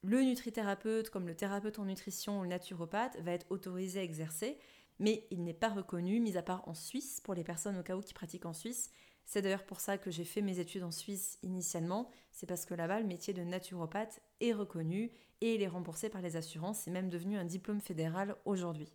Le 0.03 0.21
nutrithérapeute, 0.21 1.11
comme 1.11 1.27
le 1.27 1.35
thérapeute 1.35 1.77
en 1.77 1.85
nutrition 1.85 2.39
ou 2.39 2.43
le 2.43 2.49
naturopathe, 2.49 3.17
va 3.21 3.33
être 3.33 3.45
autorisé 3.51 3.99
à 3.99 4.03
exercer, 4.03 4.57
mais 4.97 5.27
il 5.29 5.43
n'est 5.43 5.53
pas 5.53 5.69
reconnu, 5.69 6.19
mis 6.19 6.37
à 6.37 6.41
part 6.41 6.67
en 6.67 6.73
Suisse, 6.73 7.21
pour 7.21 7.35
les 7.35 7.43
personnes 7.43 7.77
au 7.77 7.83
cas 7.83 7.95
où 7.95 8.01
qui 8.01 8.13
pratiquent 8.13 8.47
en 8.47 8.53
Suisse. 8.53 8.89
C'est 9.25 9.43
d'ailleurs 9.43 9.65
pour 9.65 9.79
ça 9.79 9.99
que 9.99 10.09
j'ai 10.09 10.23
fait 10.23 10.41
mes 10.41 10.59
études 10.59 10.83
en 10.83 10.91
Suisse 10.91 11.37
initialement, 11.43 12.09
c'est 12.31 12.47
parce 12.47 12.65
que 12.65 12.73
là-bas, 12.73 12.99
le 12.99 13.05
métier 13.05 13.33
de 13.33 13.43
naturopathe 13.43 14.21
est 14.39 14.53
reconnu 14.53 15.11
et 15.41 15.55
il 15.55 15.61
est 15.61 15.67
remboursé 15.67 16.09
par 16.09 16.21
les 16.21 16.35
assurances, 16.35 16.79
c'est 16.79 16.91
même 16.91 17.09
devenu 17.09 17.37
un 17.37 17.45
diplôme 17.45 17.81
fédéral 17.81 18.35
aujourd'hui. 18.45 18.91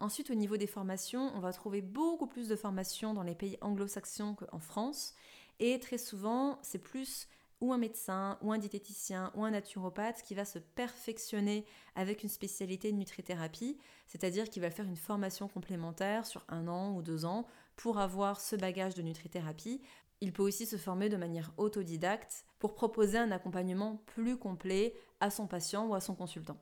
Ensuite, 0.00 0.30
au 0.30 0.34
niveau 0.34 0.56
des 0.56 0.66
formations, 0.66 1.32
on 1.34 1.40
va 1.40 1.52
trouver 1.52 1.80
beaucoup 1.80 2.26
plus 2.26 2.48
de 2.48 2.56
formations 2.56 3.14
dans 3.14 3.22
les 3.22 3.34
pays 3.34 3.56
anglo-saxons 3.60 4.34
qu'en 4.34 4.58
France, 4.58 5.14
et 5.60 5.78
très 5.80 5.98
souvent, 5.98 6.58
c'est 6.62 6.78
plus 6.78 7.28
ou 7.62 7.72
un 7.72 7.78
médecin, 7.78 8.38
ou 8.42 8.52
un 8.52 8.58
diététicien, 8.58 9.32
ou 9.36 9.44
un 9.44 9.52
naturopathe 9.52 10.22
qui 10.22 10.34
va 10.34 10.44
se 10.44 10.58
perfectionner 10.58 11.64
avec 11.94 12.24
une 12.24 12.28
spécialité 12.28 12.90
de 12.90 12.96
nutrithérapie, 12.96 13.78
c'est-à-dire 14.08 14.50
qui 14.50 14.58
va 14.58 14.70
faire 14.70 14.84
une 14.84 14.96
formation 14.96 15.46
complémentaire 15.46 16.26
sur 16.26 16.44
un 16.48 16.66
an 16.66 16.92
ou 16.94 17.02
deux 17.02 17.24
ans 17.24 17.46
pour 17.76 17.98
avoir 17.98 18.40
ce 18.40 18.56
bagage 18.56 18.94
de 18.94 19.02
nutrithérapie. 19.02 19.80
Il 20.20 20.32
peut 20.32 20.42
aussi 20.42 20.66
se 20.66 20.76
former 20.76 21.08
de 21.08 21.16
manière 21.16 21.52
autodidacte 21.56 22.44
pour 22.58 22.74
proposer 22.74 23.16
un 23.16 23.30
accompagnement 23.30 24.02
plus 24.06 24.36
complet 24.36 24.94
à 25.20 25.30
son 25.30 25.46
patient 25.46 25.86
ou 25.86 25.94
à 25.94 26.00
son 26.00 26.16
consultant. 26.16 26.58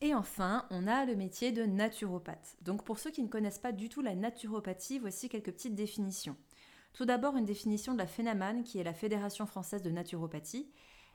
Et 0.00 0.14
enfin, 0.14 0.66
on 0.70 0.86
a 0.86 1.04
le 1.04 1.16
métier 1.16 1.50
de 1.50 1.64
naturopathe. 1.64 2.56
Donc 2.62 2.84
pour 2.84 3.00
ceux 3.00 3.10
qui 3.10 3.22
ne 3.24 3.28
connaissent 3.28 3.58
pas 3.58 3.72
du 3.72 3.88
tout 3.88 4.02
la 4.02 4.14
naturopathie, 4.14 5.00
voici 5.00 5.28
quelques 5.28 5.52
petites 5.52 5.74
définitions. 5.74 6.36
Tout 6.94 7.06
d'abord, 7.06 7.36
une 7.36 7.44
définition 7.44 7.92
de 7.92 7.98
la 7.98 8.06
FENAMAN, 8.06 8.62
qui 8.62 8.78
est 8.78 8.84
la 8.84 8.94
Fédération 8.94 9.46
française 9.46 9.82
de 9.82 9.90
naturopathie. 9.90 10.70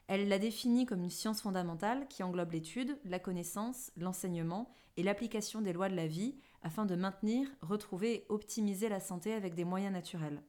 Elle 0.08 0.28
la 0.28 0.38
définit 0.38 0.86
comme 0.86 1.04
une 1.04 1.10
science 1.10 1.42
fondamentale 1.42 2.06
qui 2.10 2.22
englobe 2.22 2.52
l'étude, 2.52 3.00
la 3.06 3.18
connaissance, 3.18 3.90
l'enseignement 3.96 4.70
et 4.98 5.04
l'application 5.04 5.62
des 5.62 5.72
lois 5.72 5.88
de 5.88 5.96
la 5.96 6.08
vie 6.08 6.36
afin 6.64 6.86
de 6.86 6.96
maintenir, 6.96 7.48
retrouver 7.62 8.14
et 8.14 8.26
optimiser 8.28 8.90
la 8.90 9.00
santé 9.00 9.34
avec 9.34 9.56
des 9.56 9.64
moyens 9.64 9.94
naturels. 9.94 10.44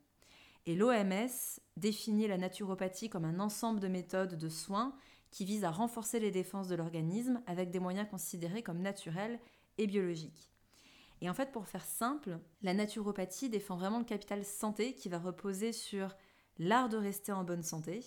Et 0.67 0.75
l'OMS 0.75 1.61
définit 1.77 2.27
la 2.27 2.37
naturopathie 2.37 3.09
comme 3.09 3.25
un 3.25 3.39
ensemble 3.39 3.79
de 3.79 3.87
méthodes 3.87 4.37
de 4.37 4.49
soins 4.49 4.97
qui 5.31 5.45
visent 5.45 5.65
à 5.65 5.71
renforcer 5.71 6.19
les 6.19 6.33
défenses 6.33 6.67
de 6.67 6.75
l'organisme 6.75 7.41
avec 7.47 7.71
des 7.71 7.79
moyens 7.79 8.09
considérés 8.11 8.65
comme 8.65 8.83
naturels 8.83 9.39
et 9.79 9.87
biologiques. 9.87 10.51
Et 11.21 11.29
en 11.29 11.35
fait, 11.35 11.53
pour 11.53 11.67
faire 11.67 11.85
simple, 11.85 12.39
la 12.63 12.75
naturopathie 12.75 13.51
défend 13.51 13.77
vraiment 13.77 13.99
le 13.99 14.05
capital 14.05 14.45
santé 14.45 14.95
qui 14.95 15.09
va 15.09 15.19
reposer 15.19 15.73
sur 15.73 16.17
l'art 16.59 16.89
de 16.89 16.97
rester 16.97 17.33
en 17.33 17.45
bonne 17.45 17.63
santé. 17.63 18.05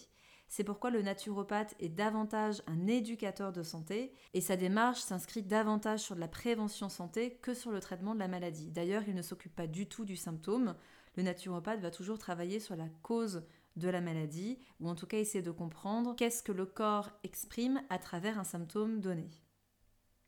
C'est 0.48 0.64
pourquoi 0.64 0.92
le 0.92 1.02
naturopathe 1.02 1.74
est 1.80 1.90
davantage 1.90 2.62
un 2.68 2.86
éducateur 2.86 3.52
de 3.52 3.64
santé 3.64 4.14
et 4.34 4.42
sa 4.42 4.56
démarche 4.56 5.00
s'inscrit 5.00 5.42
davantage 5.42 6.02
sur 6.02 6.16
la 6.16 6.28
prévention 6.28 6.90
santé 6.90 7.40
que 7.42 7.54
sur 7.54 7.72
le 7.72 7.80
traitement 7.80 8.14
de 8.14 8.20
la 8.20 8.28
maladie. 8.28 8.70
D'ailleurs, 8.70 9.04
il 9.08 9.16
ne 9.16 9.22
s'occupe 9.22 9.56
pas 9.56 9.68
du 9.68 9.88
tout 9.88 10.06
du 10.06 10.16
symptôme. 10.16 10.76
Le 11.16 11.24
naturopathe 11.24 11.82
va 11.82 11.92
toujours 11.92 12.20
travailler 12.20 12.60
sur 12.60 12.76
la 12.76 12.88
cause 13.02 13.44
de 13.76 13.90
la 13.90 14.02
maladie 14.02 14.60
ou 14.80 14.90
en 14.90 14.96
tout 14.96 15.08
cas 15.08 15.18
essayer 15.18 15.42
de 15.42 15.52
comprendre 15.52 16.16
qu'est-ce 16.16 16.44
que 16.44 16.52
le 16.52 16.66
corps 16.66 17.10
exprime 17.24 17.82
à 17.90 17.98
travers 17.98 18.38
un 18.38 18.44
symptôme 18.44 19.00
donné. 19.00 19.32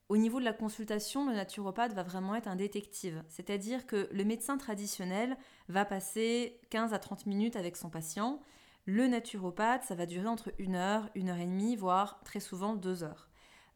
Au 0.08 0.18
niveau 0.18 0.40
de 0.40 0.46
la 0.46 0.54
consultation, 0.54 1.28
le 1.28 1.34
naturopathe 1.34 1.94
va 1.94 2.04
vraiment 2.04 2.36
être 2.36 2.48
un 2.48 2.56
détective, 2.56 3.24
c'est-à-dire 3.28 3.88
que 3.88 4.08
le 4.12 4.24
médecin 4.24 4.58
traditionnel 4.58 5.36
va 5.68 5.84
passer 5.84 6.60
15 6.70 6.94
à 6.94 7.00
30 7.00 7.26
minutes 7.26 7.56
avec 7.56 7.76
son 7.76 7.90
patient. 7.90 8.40
Le 8.86 9.08
naturopathe, 9.08 9.84
ça 9.84 9.96
va 9.96 10.06
durer 10.06 10.28
entre 10.28 10.54
une 10.60 10.76
heure, 10.76 11.10
une 11.16 11.30
heure 11.30 11.40
et 11.40 11.48
demie, 11.48 11.76
voire 11.76 12.22
très 12.24 12.40
souvent 12.40 12.76
deux 12.76 13.04
heures. 13.04 13.30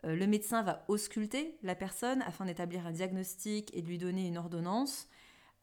Euh, 0.06 0.16
le 0.16 0.28
médecin 0.28 0.62
va 0.62 0.86
ausculter 0.88 1.58
la 1.64 1.74
personne 1.74 2.22
afin 2.22 2.46
d'établir 2.46 2.86
un 2.86 2.92
diagnostic 2.92 3.76
et 3.76 3.82
de 3.82 3.88
lui 3.88 3.98
donner 3.98 4.28
une 4.28 4.38
ordonnance, 4.38 5.08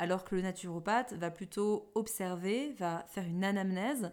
alors 0.01 0.25
que 0.25 0.35
le 0.35 0.43
naturopathe 0.43 1.13
va 1.13 1.31
plutôt 1.31 1.93
observer, 1.95 2.73
va 2.73 3.05
faire 3.09 3.25
une 3.25 3.45
anamnèse, 3.45 4.13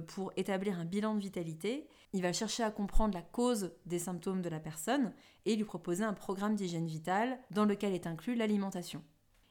pour 0.00 0.32
établir 0.36 0.78
un 0.78 0.84
bilan 0.84 1.14
de 1.14 1.20
vitalité. 1.20 1.86
Il 2.12 2.22
va 2.22 2.32
chercher 2.32 2.62
à 2.62 2.70
comprendre 2.70 3.14
la 3.14 3.22
cause 3.22 3.72
des 3.86 3.98
symptômes 3.98 4.42
de 4.42 4.48
la 4.48 4.60
personne 4.60 5.12
et 5.44 5.56
lui 5.56 5.64
proposer 5.64 6.04
un 6.04 6.12
programme 6.12 6.54
d'hygiène 6.54 6.86
vitale 6.86 7.38
dans 7.50 7.64
lequel 7.64 7.94
est 7.94 8.06
inclus 8.06 8.34
l'alimentation. 8.34 9.02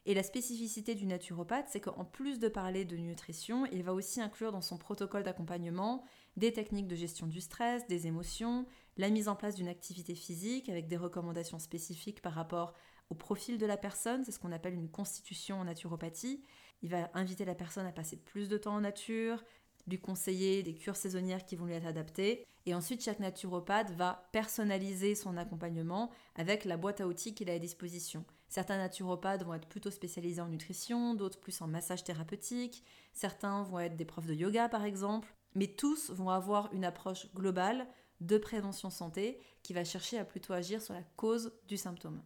Et 0.06 0.16
la 0.16 0.24
spécificité 0.24 0.96
du 0.96 1.06
naturopathe, 1.06 1.68
c'est 1.70 1.80
qu'en 1.80 2.06
plus 2.06 2.40
de 2.40 2.48
parler 2.48 2.86
de 2.86 2.98
nutrition, 2.98 3.68
il 3.68 3.84
va 3.84 3.94
aussi 3.94 4.20
inclure 4.20 4.52
dans 4.52 4.62
son 4.62 4.78
protocole 4.78 5.24
d'accompagnement 5.24 6.04
des 6.38 6.52
techniques 6.52 6.88
de 6.88 6.96
gestion 6.96 7.28
du 7.28 7.40
stress, 7.40 7.86
des 7.88 8.08
émotions, 8.08 8.66
la 8.98 9.10
mise 9.10 9.28
en 9.28 9.36
place 9.36 9.56
d'une 9.56 9.68
activité 9.68 10.16
physique 10.16 10.70
avec 10.70 10.88
des 10.88 10.98
recommandations 10.98 11.60
spécifiques 11.60 12.22
par 12.22 12.34
rapport 12.34 12.74
au 13.12 13.16
profil 13.16 13.58
de 13.58 13.66
la 13.66 13.76
personne, 13.76 14.24
c'est 14.24 14.32
ce 14.32 14.40
qu'on 14.40 14.54
appelle 14.54 14.74
une 14.74 14.90
constitution 14.90 15.60
en 15.60 15.66
naturopathie. 15.66 16.46
Il 16.82 16.90
va 16.90 17.12
inviter 17.14 17.44
la 17.44 17.56
personne 17.56 17.86
à 17.86 17.92
passer 17.92 18.16
plus 18.16 18.48
de 18.48 18.58
temps 18.58 18.76
en 18.76 18.82
nature, 18.82 19.44
lui 19.88 20.00
conseiller 20.00 20.64
des 20.64 20.74
cures 20.74 20.96
saisonnières 20.96 21.46
qui 21.46 21.56
vont 21.56 21.66
lui 21.66 21.74
être 21.74 21.88
adaptées. 21.88 22.46
Et 22.66 22.74
ensuite, 22.74 23.04
chaque 23.04 23.20
naturopathe 23.20 23.92
va 23.92 24.30
personnaliser 24.32 25.16
son 25.16 25.38
accompagnement 25.38 26.12
avec 26.36 26.66
la 26.66 26.78
boîte 26.78 27.02
à 27.02 27.08
outils 27.08 27.34
qu'il 27.34 27.50
a 27.50 27.54
à 27.54 27.60
disposition. 27.60 28.26
Certains 28.50 28.78
naturopathes 28.78 29.44
vont 29.44 29.54
être 29.54 29.68
plutôt 29.68 29.92
spécialisés 29.92 30.42
en 30.42 30.50
nutrition, 30.50 31.16
d'autres 31.16 31.40
plus 31.40 31.62
en 31.62 31.68
massage 31.68 32.04
thérapeutique, 32.04 32.84
certains 33.14 33.64
vont 33.64 33.80
être 33.80 33.96
des 33.96 34.04
profs 34.04 34.28
de 34.28 34.34
yoga 34.34 34.68
par 34.68 34.84
exemple, 34.84 35.34
mais 35.56 35.68
tous 35.68 36.12
vont 36.12 36.30
avoir 36.30 36.72
une 36.74 36.84
approche 36.84 37.34
globale 37.34 37.88
de 38.20 38.38
prévention 38.38 38.90
santé 38.90 39.40
qui 39.64 39.74
va 39.74 39.86
chercher 39.86 40.18
à 40.18 40.26
plutôt 40.26 40.54
agir 40.54 40.82
sur 40.82 40.94
la 40.94 41.04
cause 41.16 41.54
du 41.68 41.78
symptôme. 41.78 42.22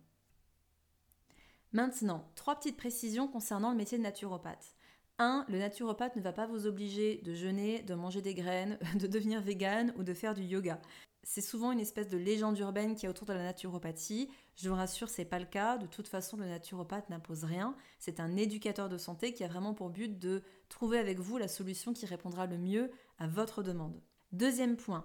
Maintenant, 1.73 2.31
trois 2.35 2.55
petites 2.55 2.77
précisions 2.77 3.27
concernant 3.27 3.71
le 3.71 3.77
métier 3.77 3.97
de 3.97 4.03
naturopathe. 4.03 4.75
1. 5.19 5.45
Le 5.49 5.59
naturopathe 5.59 6.15
ne 6.15 6.21
va 6.21 6.33
pas 6.33 6.47
vous 6.47 6.67
obliger 6.67 7.21
de 7.23 7.33
jeûner, 7.33 7.81
de 7.83 7.93
manger 7.93 8.21
des 8.21 8.33
graines, 8.33 8.77
de 8.95 9.07
devenir 9.07 9.41
vegan 9.41 9.93
ou 9.97 10.03
de 10.03 10.13
faire 10.13 10.33
du 10.33 10.43
yoga. 10.43 10.79
C'est 11.23 11.41
souvent 11.41 11.71
une 11.71 11.79
espèce 11.79 12.07
de 12.07 12.17
légende 12.17 12.59
urbaine 12.59 12.93
qui 12.93 13.07
est 13.07 13.09
autour 13.09 13.25
de 13.25 13.33
la 13.33 13.41
naturopathie. 13.41 14.29
Je 14.55 14.69
vous 14.69 14.75
rassure, 14.75 15.09
c'est 15.09 15.25
pas 15.25 15.39
le 15.39 15.45
cas. 15.45 15.77
De 15.77 15.87
toute 15.87 16.07
façon, 16.07 16.37
le 16.37 16.45
naturopathe 16.45 17.09
n'impose 17.09 17.43
rien. 17.43 17.75
C'est 17.97 18.19
un 18.19 18.37
éducateur 18.37 18.89
de 18.89 18.99
santé 18.99 19.33
qui 19.33 19.43
a 19.43 19.47
vraiment 19.47 19.73
pour 19.73 19.89
but 19.89 20.19
de 20.19 20.43
trouver 20.69 20.99
avec 20.99 21.19
vous 21.19 21.37
la 21.37 21.47
solution 21.47 21.93
qui 21.93 22.05
répondra 22.05 22.45
le 22.45 22.59
mieux 22.59 22.91
à 23.17 23.27
votre 23.27 23.63
demande. 23.63 23.99
Deuxième 24.33 24.77
point, 24.77 25.03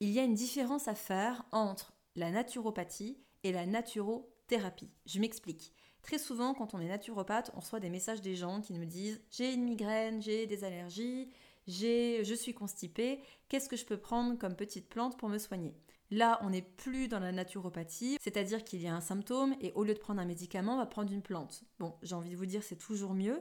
il 0.00 0.10
y 0.10 0.18
a 0.18 0.24
une 0.24 0.34
différence 0.34 0.88
à 0.88 0.94
faire 0.94 1.44
entre 1.52 1.92
la 2.16 2.30
naturopathie 2.30 3.18
et 3.42 3.52
la 3.52 3.66
naturothérapie. 3.66 4.90
Je 5.04 5.20
m'explique. 5.20 5.74
Très 6.04 6.18
souvent, 6.18 6.52
quand 6.52 6.74
on 6.74 6.80
est 6.80 6.88
naturopathe, 6.88 7.50
on 7.54 7.60
reçoit 7.60 7.80
des 7.80 7.88
messages 7.88 8.20
des 8.20 8.36
gens 8.36 8.60
qui 8.60 8.74
nous 8.74 8.84
disent 8.84 9.22
j'ai 9.30 9.54
une 9.54 9.64
migraine, 9.64 10.20
j'ai 10.20 10.46
des 10.46 10.62
allergies, 10.62 11.30
je 11.66 12.34
suis 12.38 12.52
constipée, 12.52 13.20
qu'est-ce 13.48 13.70
que 13.70 13.76
je 13.76 13.86
peux 13.86 13.96
prendre 13.96 14.38
comme 14.38 14.54
petite 14.54 14.90
plante 14.90 15.16
pour 15.16 15.30
me 15.30 15.38
soigner? 15.38 15.74
Là, 16.10 16.38
on 16.42 16.50
n'est 16.50 16.60
plus 16.60 17.08
dans 17.08 17.20
la 17.20 17.32
naturopathie, 17.32 18.18
c'est-à-dire 18.20 18.64
qu'il 18.64 18.82
y 18.82 18.86
a 18.86 18.94
un 18.94 19.00
symptôme 19.00 19.56
et 19.62 19.72
au 19.72 19.82
lieu 19.82 19.94
de 19.94 19.98
prendre 19.98 20.20
un 20.20 20.26
médicament, 20.26 20.74
on 20.74 20.78
va 20.78 20.84
prendre 20.84 21.10
une 21.10 21.22
plante. 21.22 21.64
Bon, 21.78 21.94
j'ai 22.02 22.14
envie 22.14 22.30
de 22.32 22.36
vous 22.36 22.44
dire, 22.44 22.62
c'est 22.62 22.76
toujours 22.76 23.14
mieux. 23.14 23.40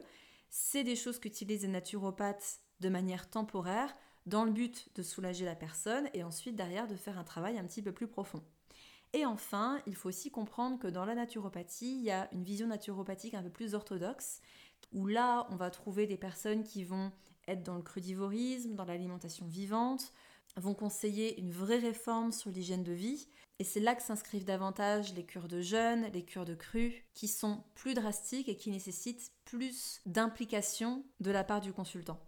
C'est 0.50 0.86
des 0.86 0.96
choses 0.96 1.20
qu'utilisent 1.20 1.63
les 1.63 1.67
naturopathes 1.67 2.62
de 2.79 2.88
manière 2.88 3.29
temporaire 3.29 3.93
dans 4.25 4.46
le 4.46 4.51
but 4.51 4.88
de 4.96 5.03
soulager 5.03 5.43
la 5.43 5.55
personne 5.55 6.10
et 6.13 6.24
ensuite 6.24 6.55
derrière 6.55 6.88
de 6.88 6.96
faire 6.96 7.20
un 7.20 7.25
travail 7.25 7.58
un 7.60 7.65
petit 7.65 7.82
peu 7.82 7.91
plus 7.91 8.08
profond. 8.08 8.41
Et 9.13 9.25
enfin, 9.25 9.79
il 9.86 9.96
faut 9.96 10.10
aussi 10.10 10.32
comprendre 10.32 10.79
que 10.79 10.88
dans 10.88 11.05
la 11.05 11.13
naturopathie, 11.13 11.98
il 11.98 12.03
y 12.03 12.12
a 12.12 12.27
une 12.34 12.43
vision 12.43 12.67
naturopathique 12.67 13.36
un 13.36 13.43
peu 13.43 13.51
plus 13.51 13.75
orthodoxe, 13.75 14.41
où 14.91 15.05
là, 15.05 15.48
on 15.51 15.55
va 15.55 15.70
trouver 15.70 16.08
des 16.08 16.17
personnes 16.17 16.63
qui 16.63 16.84
vont 16.84 17.12
être 17.48 17.63
dans 17.63 17.75
le 17.75 17.84
crudivorisme, 17.84 18.74
dans 18.74 18.86
l'alimentation 18.86 19.46
vivante, 19.46 20.13
vont 20.55 20.74
conseiller 20.74 21.39
une 21.39 21.51
vraie 21.51 21.79
réforme 21.79 22.32
sur 22.32 22.50
l'hygiène 22.50 22.84
de 22.84 22.93
vie. 22.93 23.27
Et 23.60 23.63
c'est 23.63 23.79
là 23.79 23.96
que 23.96 24.03
s'inscrivent 24.03 24.46
davantage 24.46 25.13
les 25.13 25.25
cures 25.25 25.48
de 25.48 25.62
jeûne, 25.62 26.10
les 26.12 26.25
cures 26.25 26.46
de 26.46 26.55
cru, 26.55 27.05
qui 27.13 27.27
sont 27.27 27.63
plus 27.75 27.93
drastiques 27.93 28.50
et 28.50 28.58
qui 28.58 28.72
nécessitent 28.72 29.32
plus 29.46 30.01
d'implication 30.05 31.05
de 31.20 31.32
la 31.32 31.43
part 31.43 31.62
du 31.62 31.72
consultant. 31.72 32.20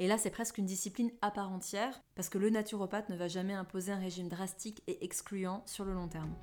Et 0.00 0.06
là, 0.06 0.16
c'est 0.16 0.30
presque 0.30 0.58
une 0.58 0.66
discipline 0.66 1.10
à 1.22 1.32
part 1.32 1.50
entière, 1.50 2.00
parce 2.14 2.28
que 2.28 2.38
le 2.38 2.50
naturopathe 2.50 3.08
ne 3.08 3.16
va 3.16 3.26
jamais 3.26 3.54
imposer 3.54 3.90
un 3.90 3.98
régime 3.98 4.28
drastique 4.28 4.82
et 4.86 5.04
excluant 5.04 5.62
sur 5.66 5.84
le 5.84 5.92
long 5.92 6.06
terme. 6.06 6.34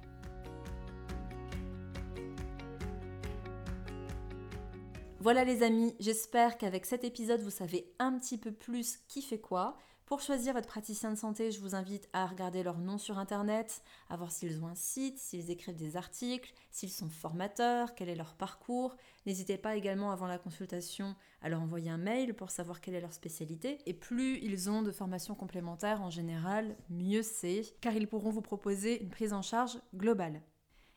Voilà 5.21 5.43
les 5.43 5.63
amis, 5.63 5.95
j'espère 5.99 6.57
qu'avec 6.57 6.85
cet 6.85 7.03
épisode 7.03 7.41
vous 7.41 7.49
savez 7.49 7.91
un 7.97 8.15
petit 8.19 8.37
peu 8.37 8.51
plus 8.51 8.99
qui 9.07 9.23
fait 9.23 9.39
quoi. 9.39 9.75
Pour 10.05 10.21
choisir 10.21 10.53
votre 10.53 10.67
praticien 10.67 11.09
de 11.09 11.17
santé, 11.17 11.49
je 11.49 11.59
vous 11.59 11.73
invite 11.73 12.07
à 12.13 12.27
regarder 12.27 12.61
leur 12.61 12.77
nom 12.77 12.99
sur 12.99 13.17
Internet, 13.17 13.81
à 14.07 14.15
voir 14.15 14.31
s'ils 14.31 14.63
ont 14.63 14.67
un 14.67 14.75
site, 14.75 15.17
s'ils 15.17 15.49
écrivent 15.49 15.75
des 15.75 15.97
articles, 15.97 16.53
s'ils 16.69 16.91
sont 16.91 17.09
formateurs, 17.09 17.95
quel 17.95 18.09
est 18.09 18.15
leur 18.15 18.35
parcours. 18.35 18.95
N'hésitez 19.25 19.57
pas 19.57 19.75
également 19.75 20.11
avant 20.11 20.27
la 20.27 20.37
consultation 20.37 21.15
à 21.41 21.49
leur 21.49 21.59
envoyer 21.59 21.89
un 21.89 21.97
mail 21.97 22.35
pour 22.35 22.51
savoir 22.51 22.81
quelle 22.81 22.93
est 22.93 23.01
leur 23.01 23.13
spécialité. 23.13 23.79
Et 23.87 23.95
plus 23.95 24.37
ils 24.43 24.69
ont 24.69 24.83
de 24.83 24.91
formations 24.91 25.33
complémentaires 25.33 26.03
en 26.03 26.11
général, 26.11 26.77
mieux 26.91 27.23
c'est, 27.23 27.63
car 27.81 27.95
ils 27.95 28.07
pourront 28.07 28.29
vous 28.29 28.43
proposer 28.43 29.01
une 29.01 29.09
prise 29.09 29.33
en 29.33 29.41
charge 29.41 29.79
globale. 29.95 30.43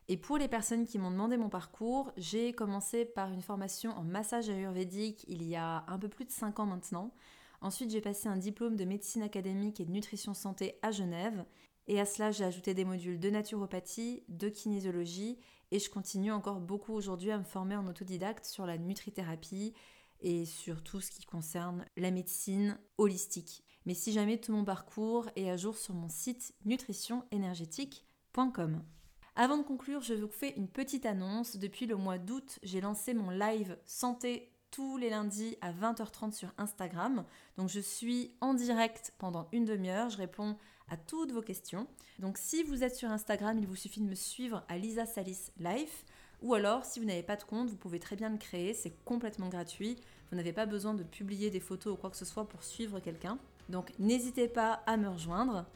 Et 0.08 0.18
pour 0.18 0.36
les 0.36 0.48
personnes 0.48 0.84
qui 0.84 0.98
m'ont 0.98 1.10
demandé 1.10 1.38
mon 1.38 1.48
parcours, 1.48 2.12
j'ai 2.18 2.52
commencé 2.52 3.06
par 3.06 3.32
une 3.32 3.42
formation 3.42 3.90
en 3.92 4.04
massage 4.04 4.50
ayurvédique 4.50 5.24
il 5.28 5.42
y 5.44 5.56
a 5.56 5.84
un 5.88 5.98
peu 5.98 6.08
plus 6.08 6.26
de 6.26 6.30
5 6.30 6.60
ans 6.60 6.66
maintenant. 6.66 7.10
Ensuite, 7.60 7.90
j'ai 7.90 8.00
passé 8.00 8.28
un 8.28 8.36
diplôme 8.36 8.76
de 8.76 8.84
médecine 8.84 9.22
académique 9.22 9.80
et 9.80 9.84
de 9.84 9.90
nutrition 9.90 10.34
santé 10.34 10.78
à 10.82 10.92
Genève. 10.92 11.44
Et 11.86 12.00
à 12.00 12.06
cela, 12.06 12.30
j'ai 12.30 12.44
ajouté 12.44 12.74
des 12.74 12.84
modules 12.84 13.18
de 13.18 13.30
naturopathie, 13.30 14.22
de 14.28 14.48
kinésiologie, 14.48 15.38
et 15.70 15.78
je 15.78 15.90
continue 15.90 16.32
encore 16.32 16.60
beaucoup 16.60 16.92
aujourd'hui 16.92 17.30
à 17.30 17.38
me 17.38 17.44
former 17.44 17.76
en 17.76 17.86
autodidacte 17.86 18.44
sur 18.44 18.66
la 18.66 18.76
nutrithérapie 18.78 19.74
et 20.20 20.44
sur 20.44 20.82
tout 20.82 21.00
ce 21.00 21.10
qui 21.10 21.24
concerne 21.24 21.84
la 21.96 22.10
médecine 22.10 22.78
holistique. 22.96 23.62
Mais 23.86 23.94
si 23.94 24.12
jamais 24.12 24.38
tout 24.38 24.52
mon 24.52 24.64
parcours 24.64 25.28
est 25.36 25.50
à 25.50 25.56
jour 25.56 25.78
sur 25.78 25.94
mon 25.94 26.08
site 26.08 26.54
nutritionénergétique.com. 26.64 28.82
Avant 29.36 29.56
de 29.56 29.62
conclure, 29.62 30.02
je 30.02 30.14
vous 30.14 30.28
fais 30.28 30.54
une 30.56 30.68
petite 30.68 31.06
annonce. 31.06 31.56
Depuis 31.56 31.86
le 31.86 31.96
mois 31.96 32.18
d'août, 32.18 32.58
j'ai 32.62 32.80
lancé 32.80 33.14
mon 33.14 33.30
live 33.30 33.78
santé 33.84 34.52
tous 34.70 34.96
les 34.96 35.10
lundis 35.10 35.56
à 35.60 35.72
20h30 35.72 36.32
sur 36.32 36.52
Instagram. 36.58 37.24
Donc 37.56 37.68
je 37.68 37.80
suis 37.80 38.32
en 38.40 38.54
direct 38.54 39.12
pendant 39.18 39.48
une 39.52 39.64
demi-heure, 39.64 40.10
je 40.10 40.18
réponds 40.18 40.56
à 40.88 40.96
toutes 40.96 41.32
vos 41.32 41.42
questions. 41.42 41.86
Donc 42.18 42.38
si 42.38 42.62
vous 42.62 42.82
êtes 42.82 42.96
sur 42.96 43.10
Instagram, 43.10 43.58
il 43.58 43.66
vous 43.66 43.76
suffit 43.76 44.00
de 44.00 44.06
me 44.06 44.14
suivre 44.14 44.64
à 44.68 44.78
Lisa 44.78 45.06
Salis 45.06 45.50
Life. 45.58 46.04
Ou 46.42 46.54
alors, 46.54 46.84
si 46.84 47.00
vous 47.00 47.06
n'avez 47.06 47.22
pas 47.22 47.36
de 47.36 47.42
compte, 47.42 47.68
vous 47.68 47.76
pouvez 47.76 47.98
très 47.98 48.14
bien 48.14 48.30
le 48.30 48.38
créer, 48.38 48.72
c'est 48.72 48.92
complètement 49.04 49.48
gratuit. 49.48 49.96
Vous 50.30 50.36
n'avez 50.36 50.52
pas 50.52 50.66
besoin 50.66 50.94
de 50.94 51.02
publier 51.02 51.50
des 51.50 51.60
photos 51.60 51.94
ou 51.94 51.96
quoi 51.96 52.10
que 52.10 52.16
ce 52.16 52.24
soit 52.24 52.48
pour 52.48 52.62
suivre 52.62 53.00
quelqu'un. 53.00 53.38
Donc 53.68 53.92
n'hésitez 53.98 54.48
pas 54.48 54.82
à 54.86 54.96
me 54.96 55.08
rejoindre. 55.08 55.66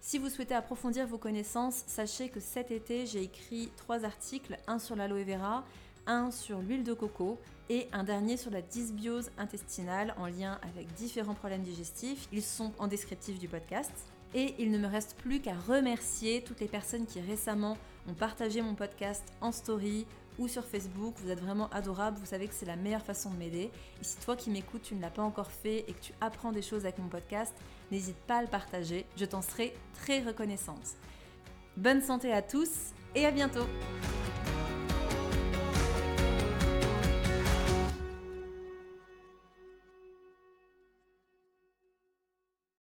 Si 0.00 0.18
vous 0.18 0.28
souhaitez 0.28 0.54
approfondir 0.54 1.06
vos 1.06 1.18
connaissances, 1.18 1.82
sachez 1.86 2.28
que 2.28 2.38
cet 2.38 2.70
été, 2.70 3.06
j'ai 3.06 3.22
écrit 3.22 3.70
trois 3.76 4.04
articles, 4.04 4.56
un 4.68 4.78
sur 4.78 4.94
l'aloe 4.94 5.24
vera, 5.24 5.64
un 6.06 6.30
sur 6.30 6.60
l'huile 6.60 6.84
de 6.84 6.92
coco 6.92 7.38
et 7.68 7.88
un 7.92 8.04
dernier 8.04 8.36
sur 8.36 8.50
la 8.50 8.62
dysbiose 8.62 9.30
intestinale 9.38 10.14
en 10.16 10.26
lien 10.26 10.58
avec 10.62 10.92
différents 10.94 11.34
problèmes 11.34 11.62
digestifs. 11.62 12.28
Ils 12.32 12.42
sont 12.42 12.72
en 12.78 12.86
descriptif 12.86 13.38
du 13.38 13.48
podcast. 13.48 13.92
Et 14.34 14.54
il 14.58 14.70
ne 14.70 14.78
me 14.78 14.86
reste 14.86 15.16
plus 15.16 15.40
qu'à 15.40 15.54
remercier 15.54 16.42
toutes 16.42 16.60
les 16.60 16.68
personnes 16.68 17.06
qui 17.06 17.20
récemment 17.20 17.78
ont 18.08 18.14
partagé 18.14 18.60
mon 18.60 18.74
podcast 18.74 19.24
en 19.40 19.52
story 19.52 20.04
ou 20.38 20.48
sur 20.48 20.64
Facebook. 20.64 21.14
Vous 21.18 21.30
êtes 21.30 21.40
vraiment 21.40 21.68
adorables, 21.70 22.18
vous 22.18 22.26
savez 22.26 22.46
que 22.46 22.54
c'est 22.54 22.66
la 22.66 22.76
meilleure 22.76 23.02
façon 23.02 23.30
de 23.30 23.36
m'aider. 23.36 23.70
Et 24.00 24.04
si 24.04 24.16
toi 24.18 24.36
qui 24.36 24.50
m'écoutes, 24.50 24.82
tu 24.82 24.94
ne 24.94 25.00
l'as 25.00 25.10
pas 25.10 25.22
encore 25.22 25.50
fait 25.50 25.84
et 25.88 25.92
que 25.92 26.00
tu 26.00 26.12
apprends 26.20 26.52
des 26.52 26.62
choses 26.62 26.84
avec 26.84 26.98
mon 26.98 27.08
podcast, 27.08 27.54
n'hésite 27.90 28.18
pas 28.26 28.38
à 28.38 28.42
le 28.42 28.48
partager, 28.48 29.06
je 29.16 29.24
t'en 29.24 29.42
serai 29.42 29.74
très 29.94 30.22
reconnaissante. 30.22 30.96
Bonne 31.76 32.02
santé 32.02 32.32
à 32.32 32.42
tous 32.42 32.92
et 33.14 33.24
à 33.24 33.30
bientôt 33.30 33.66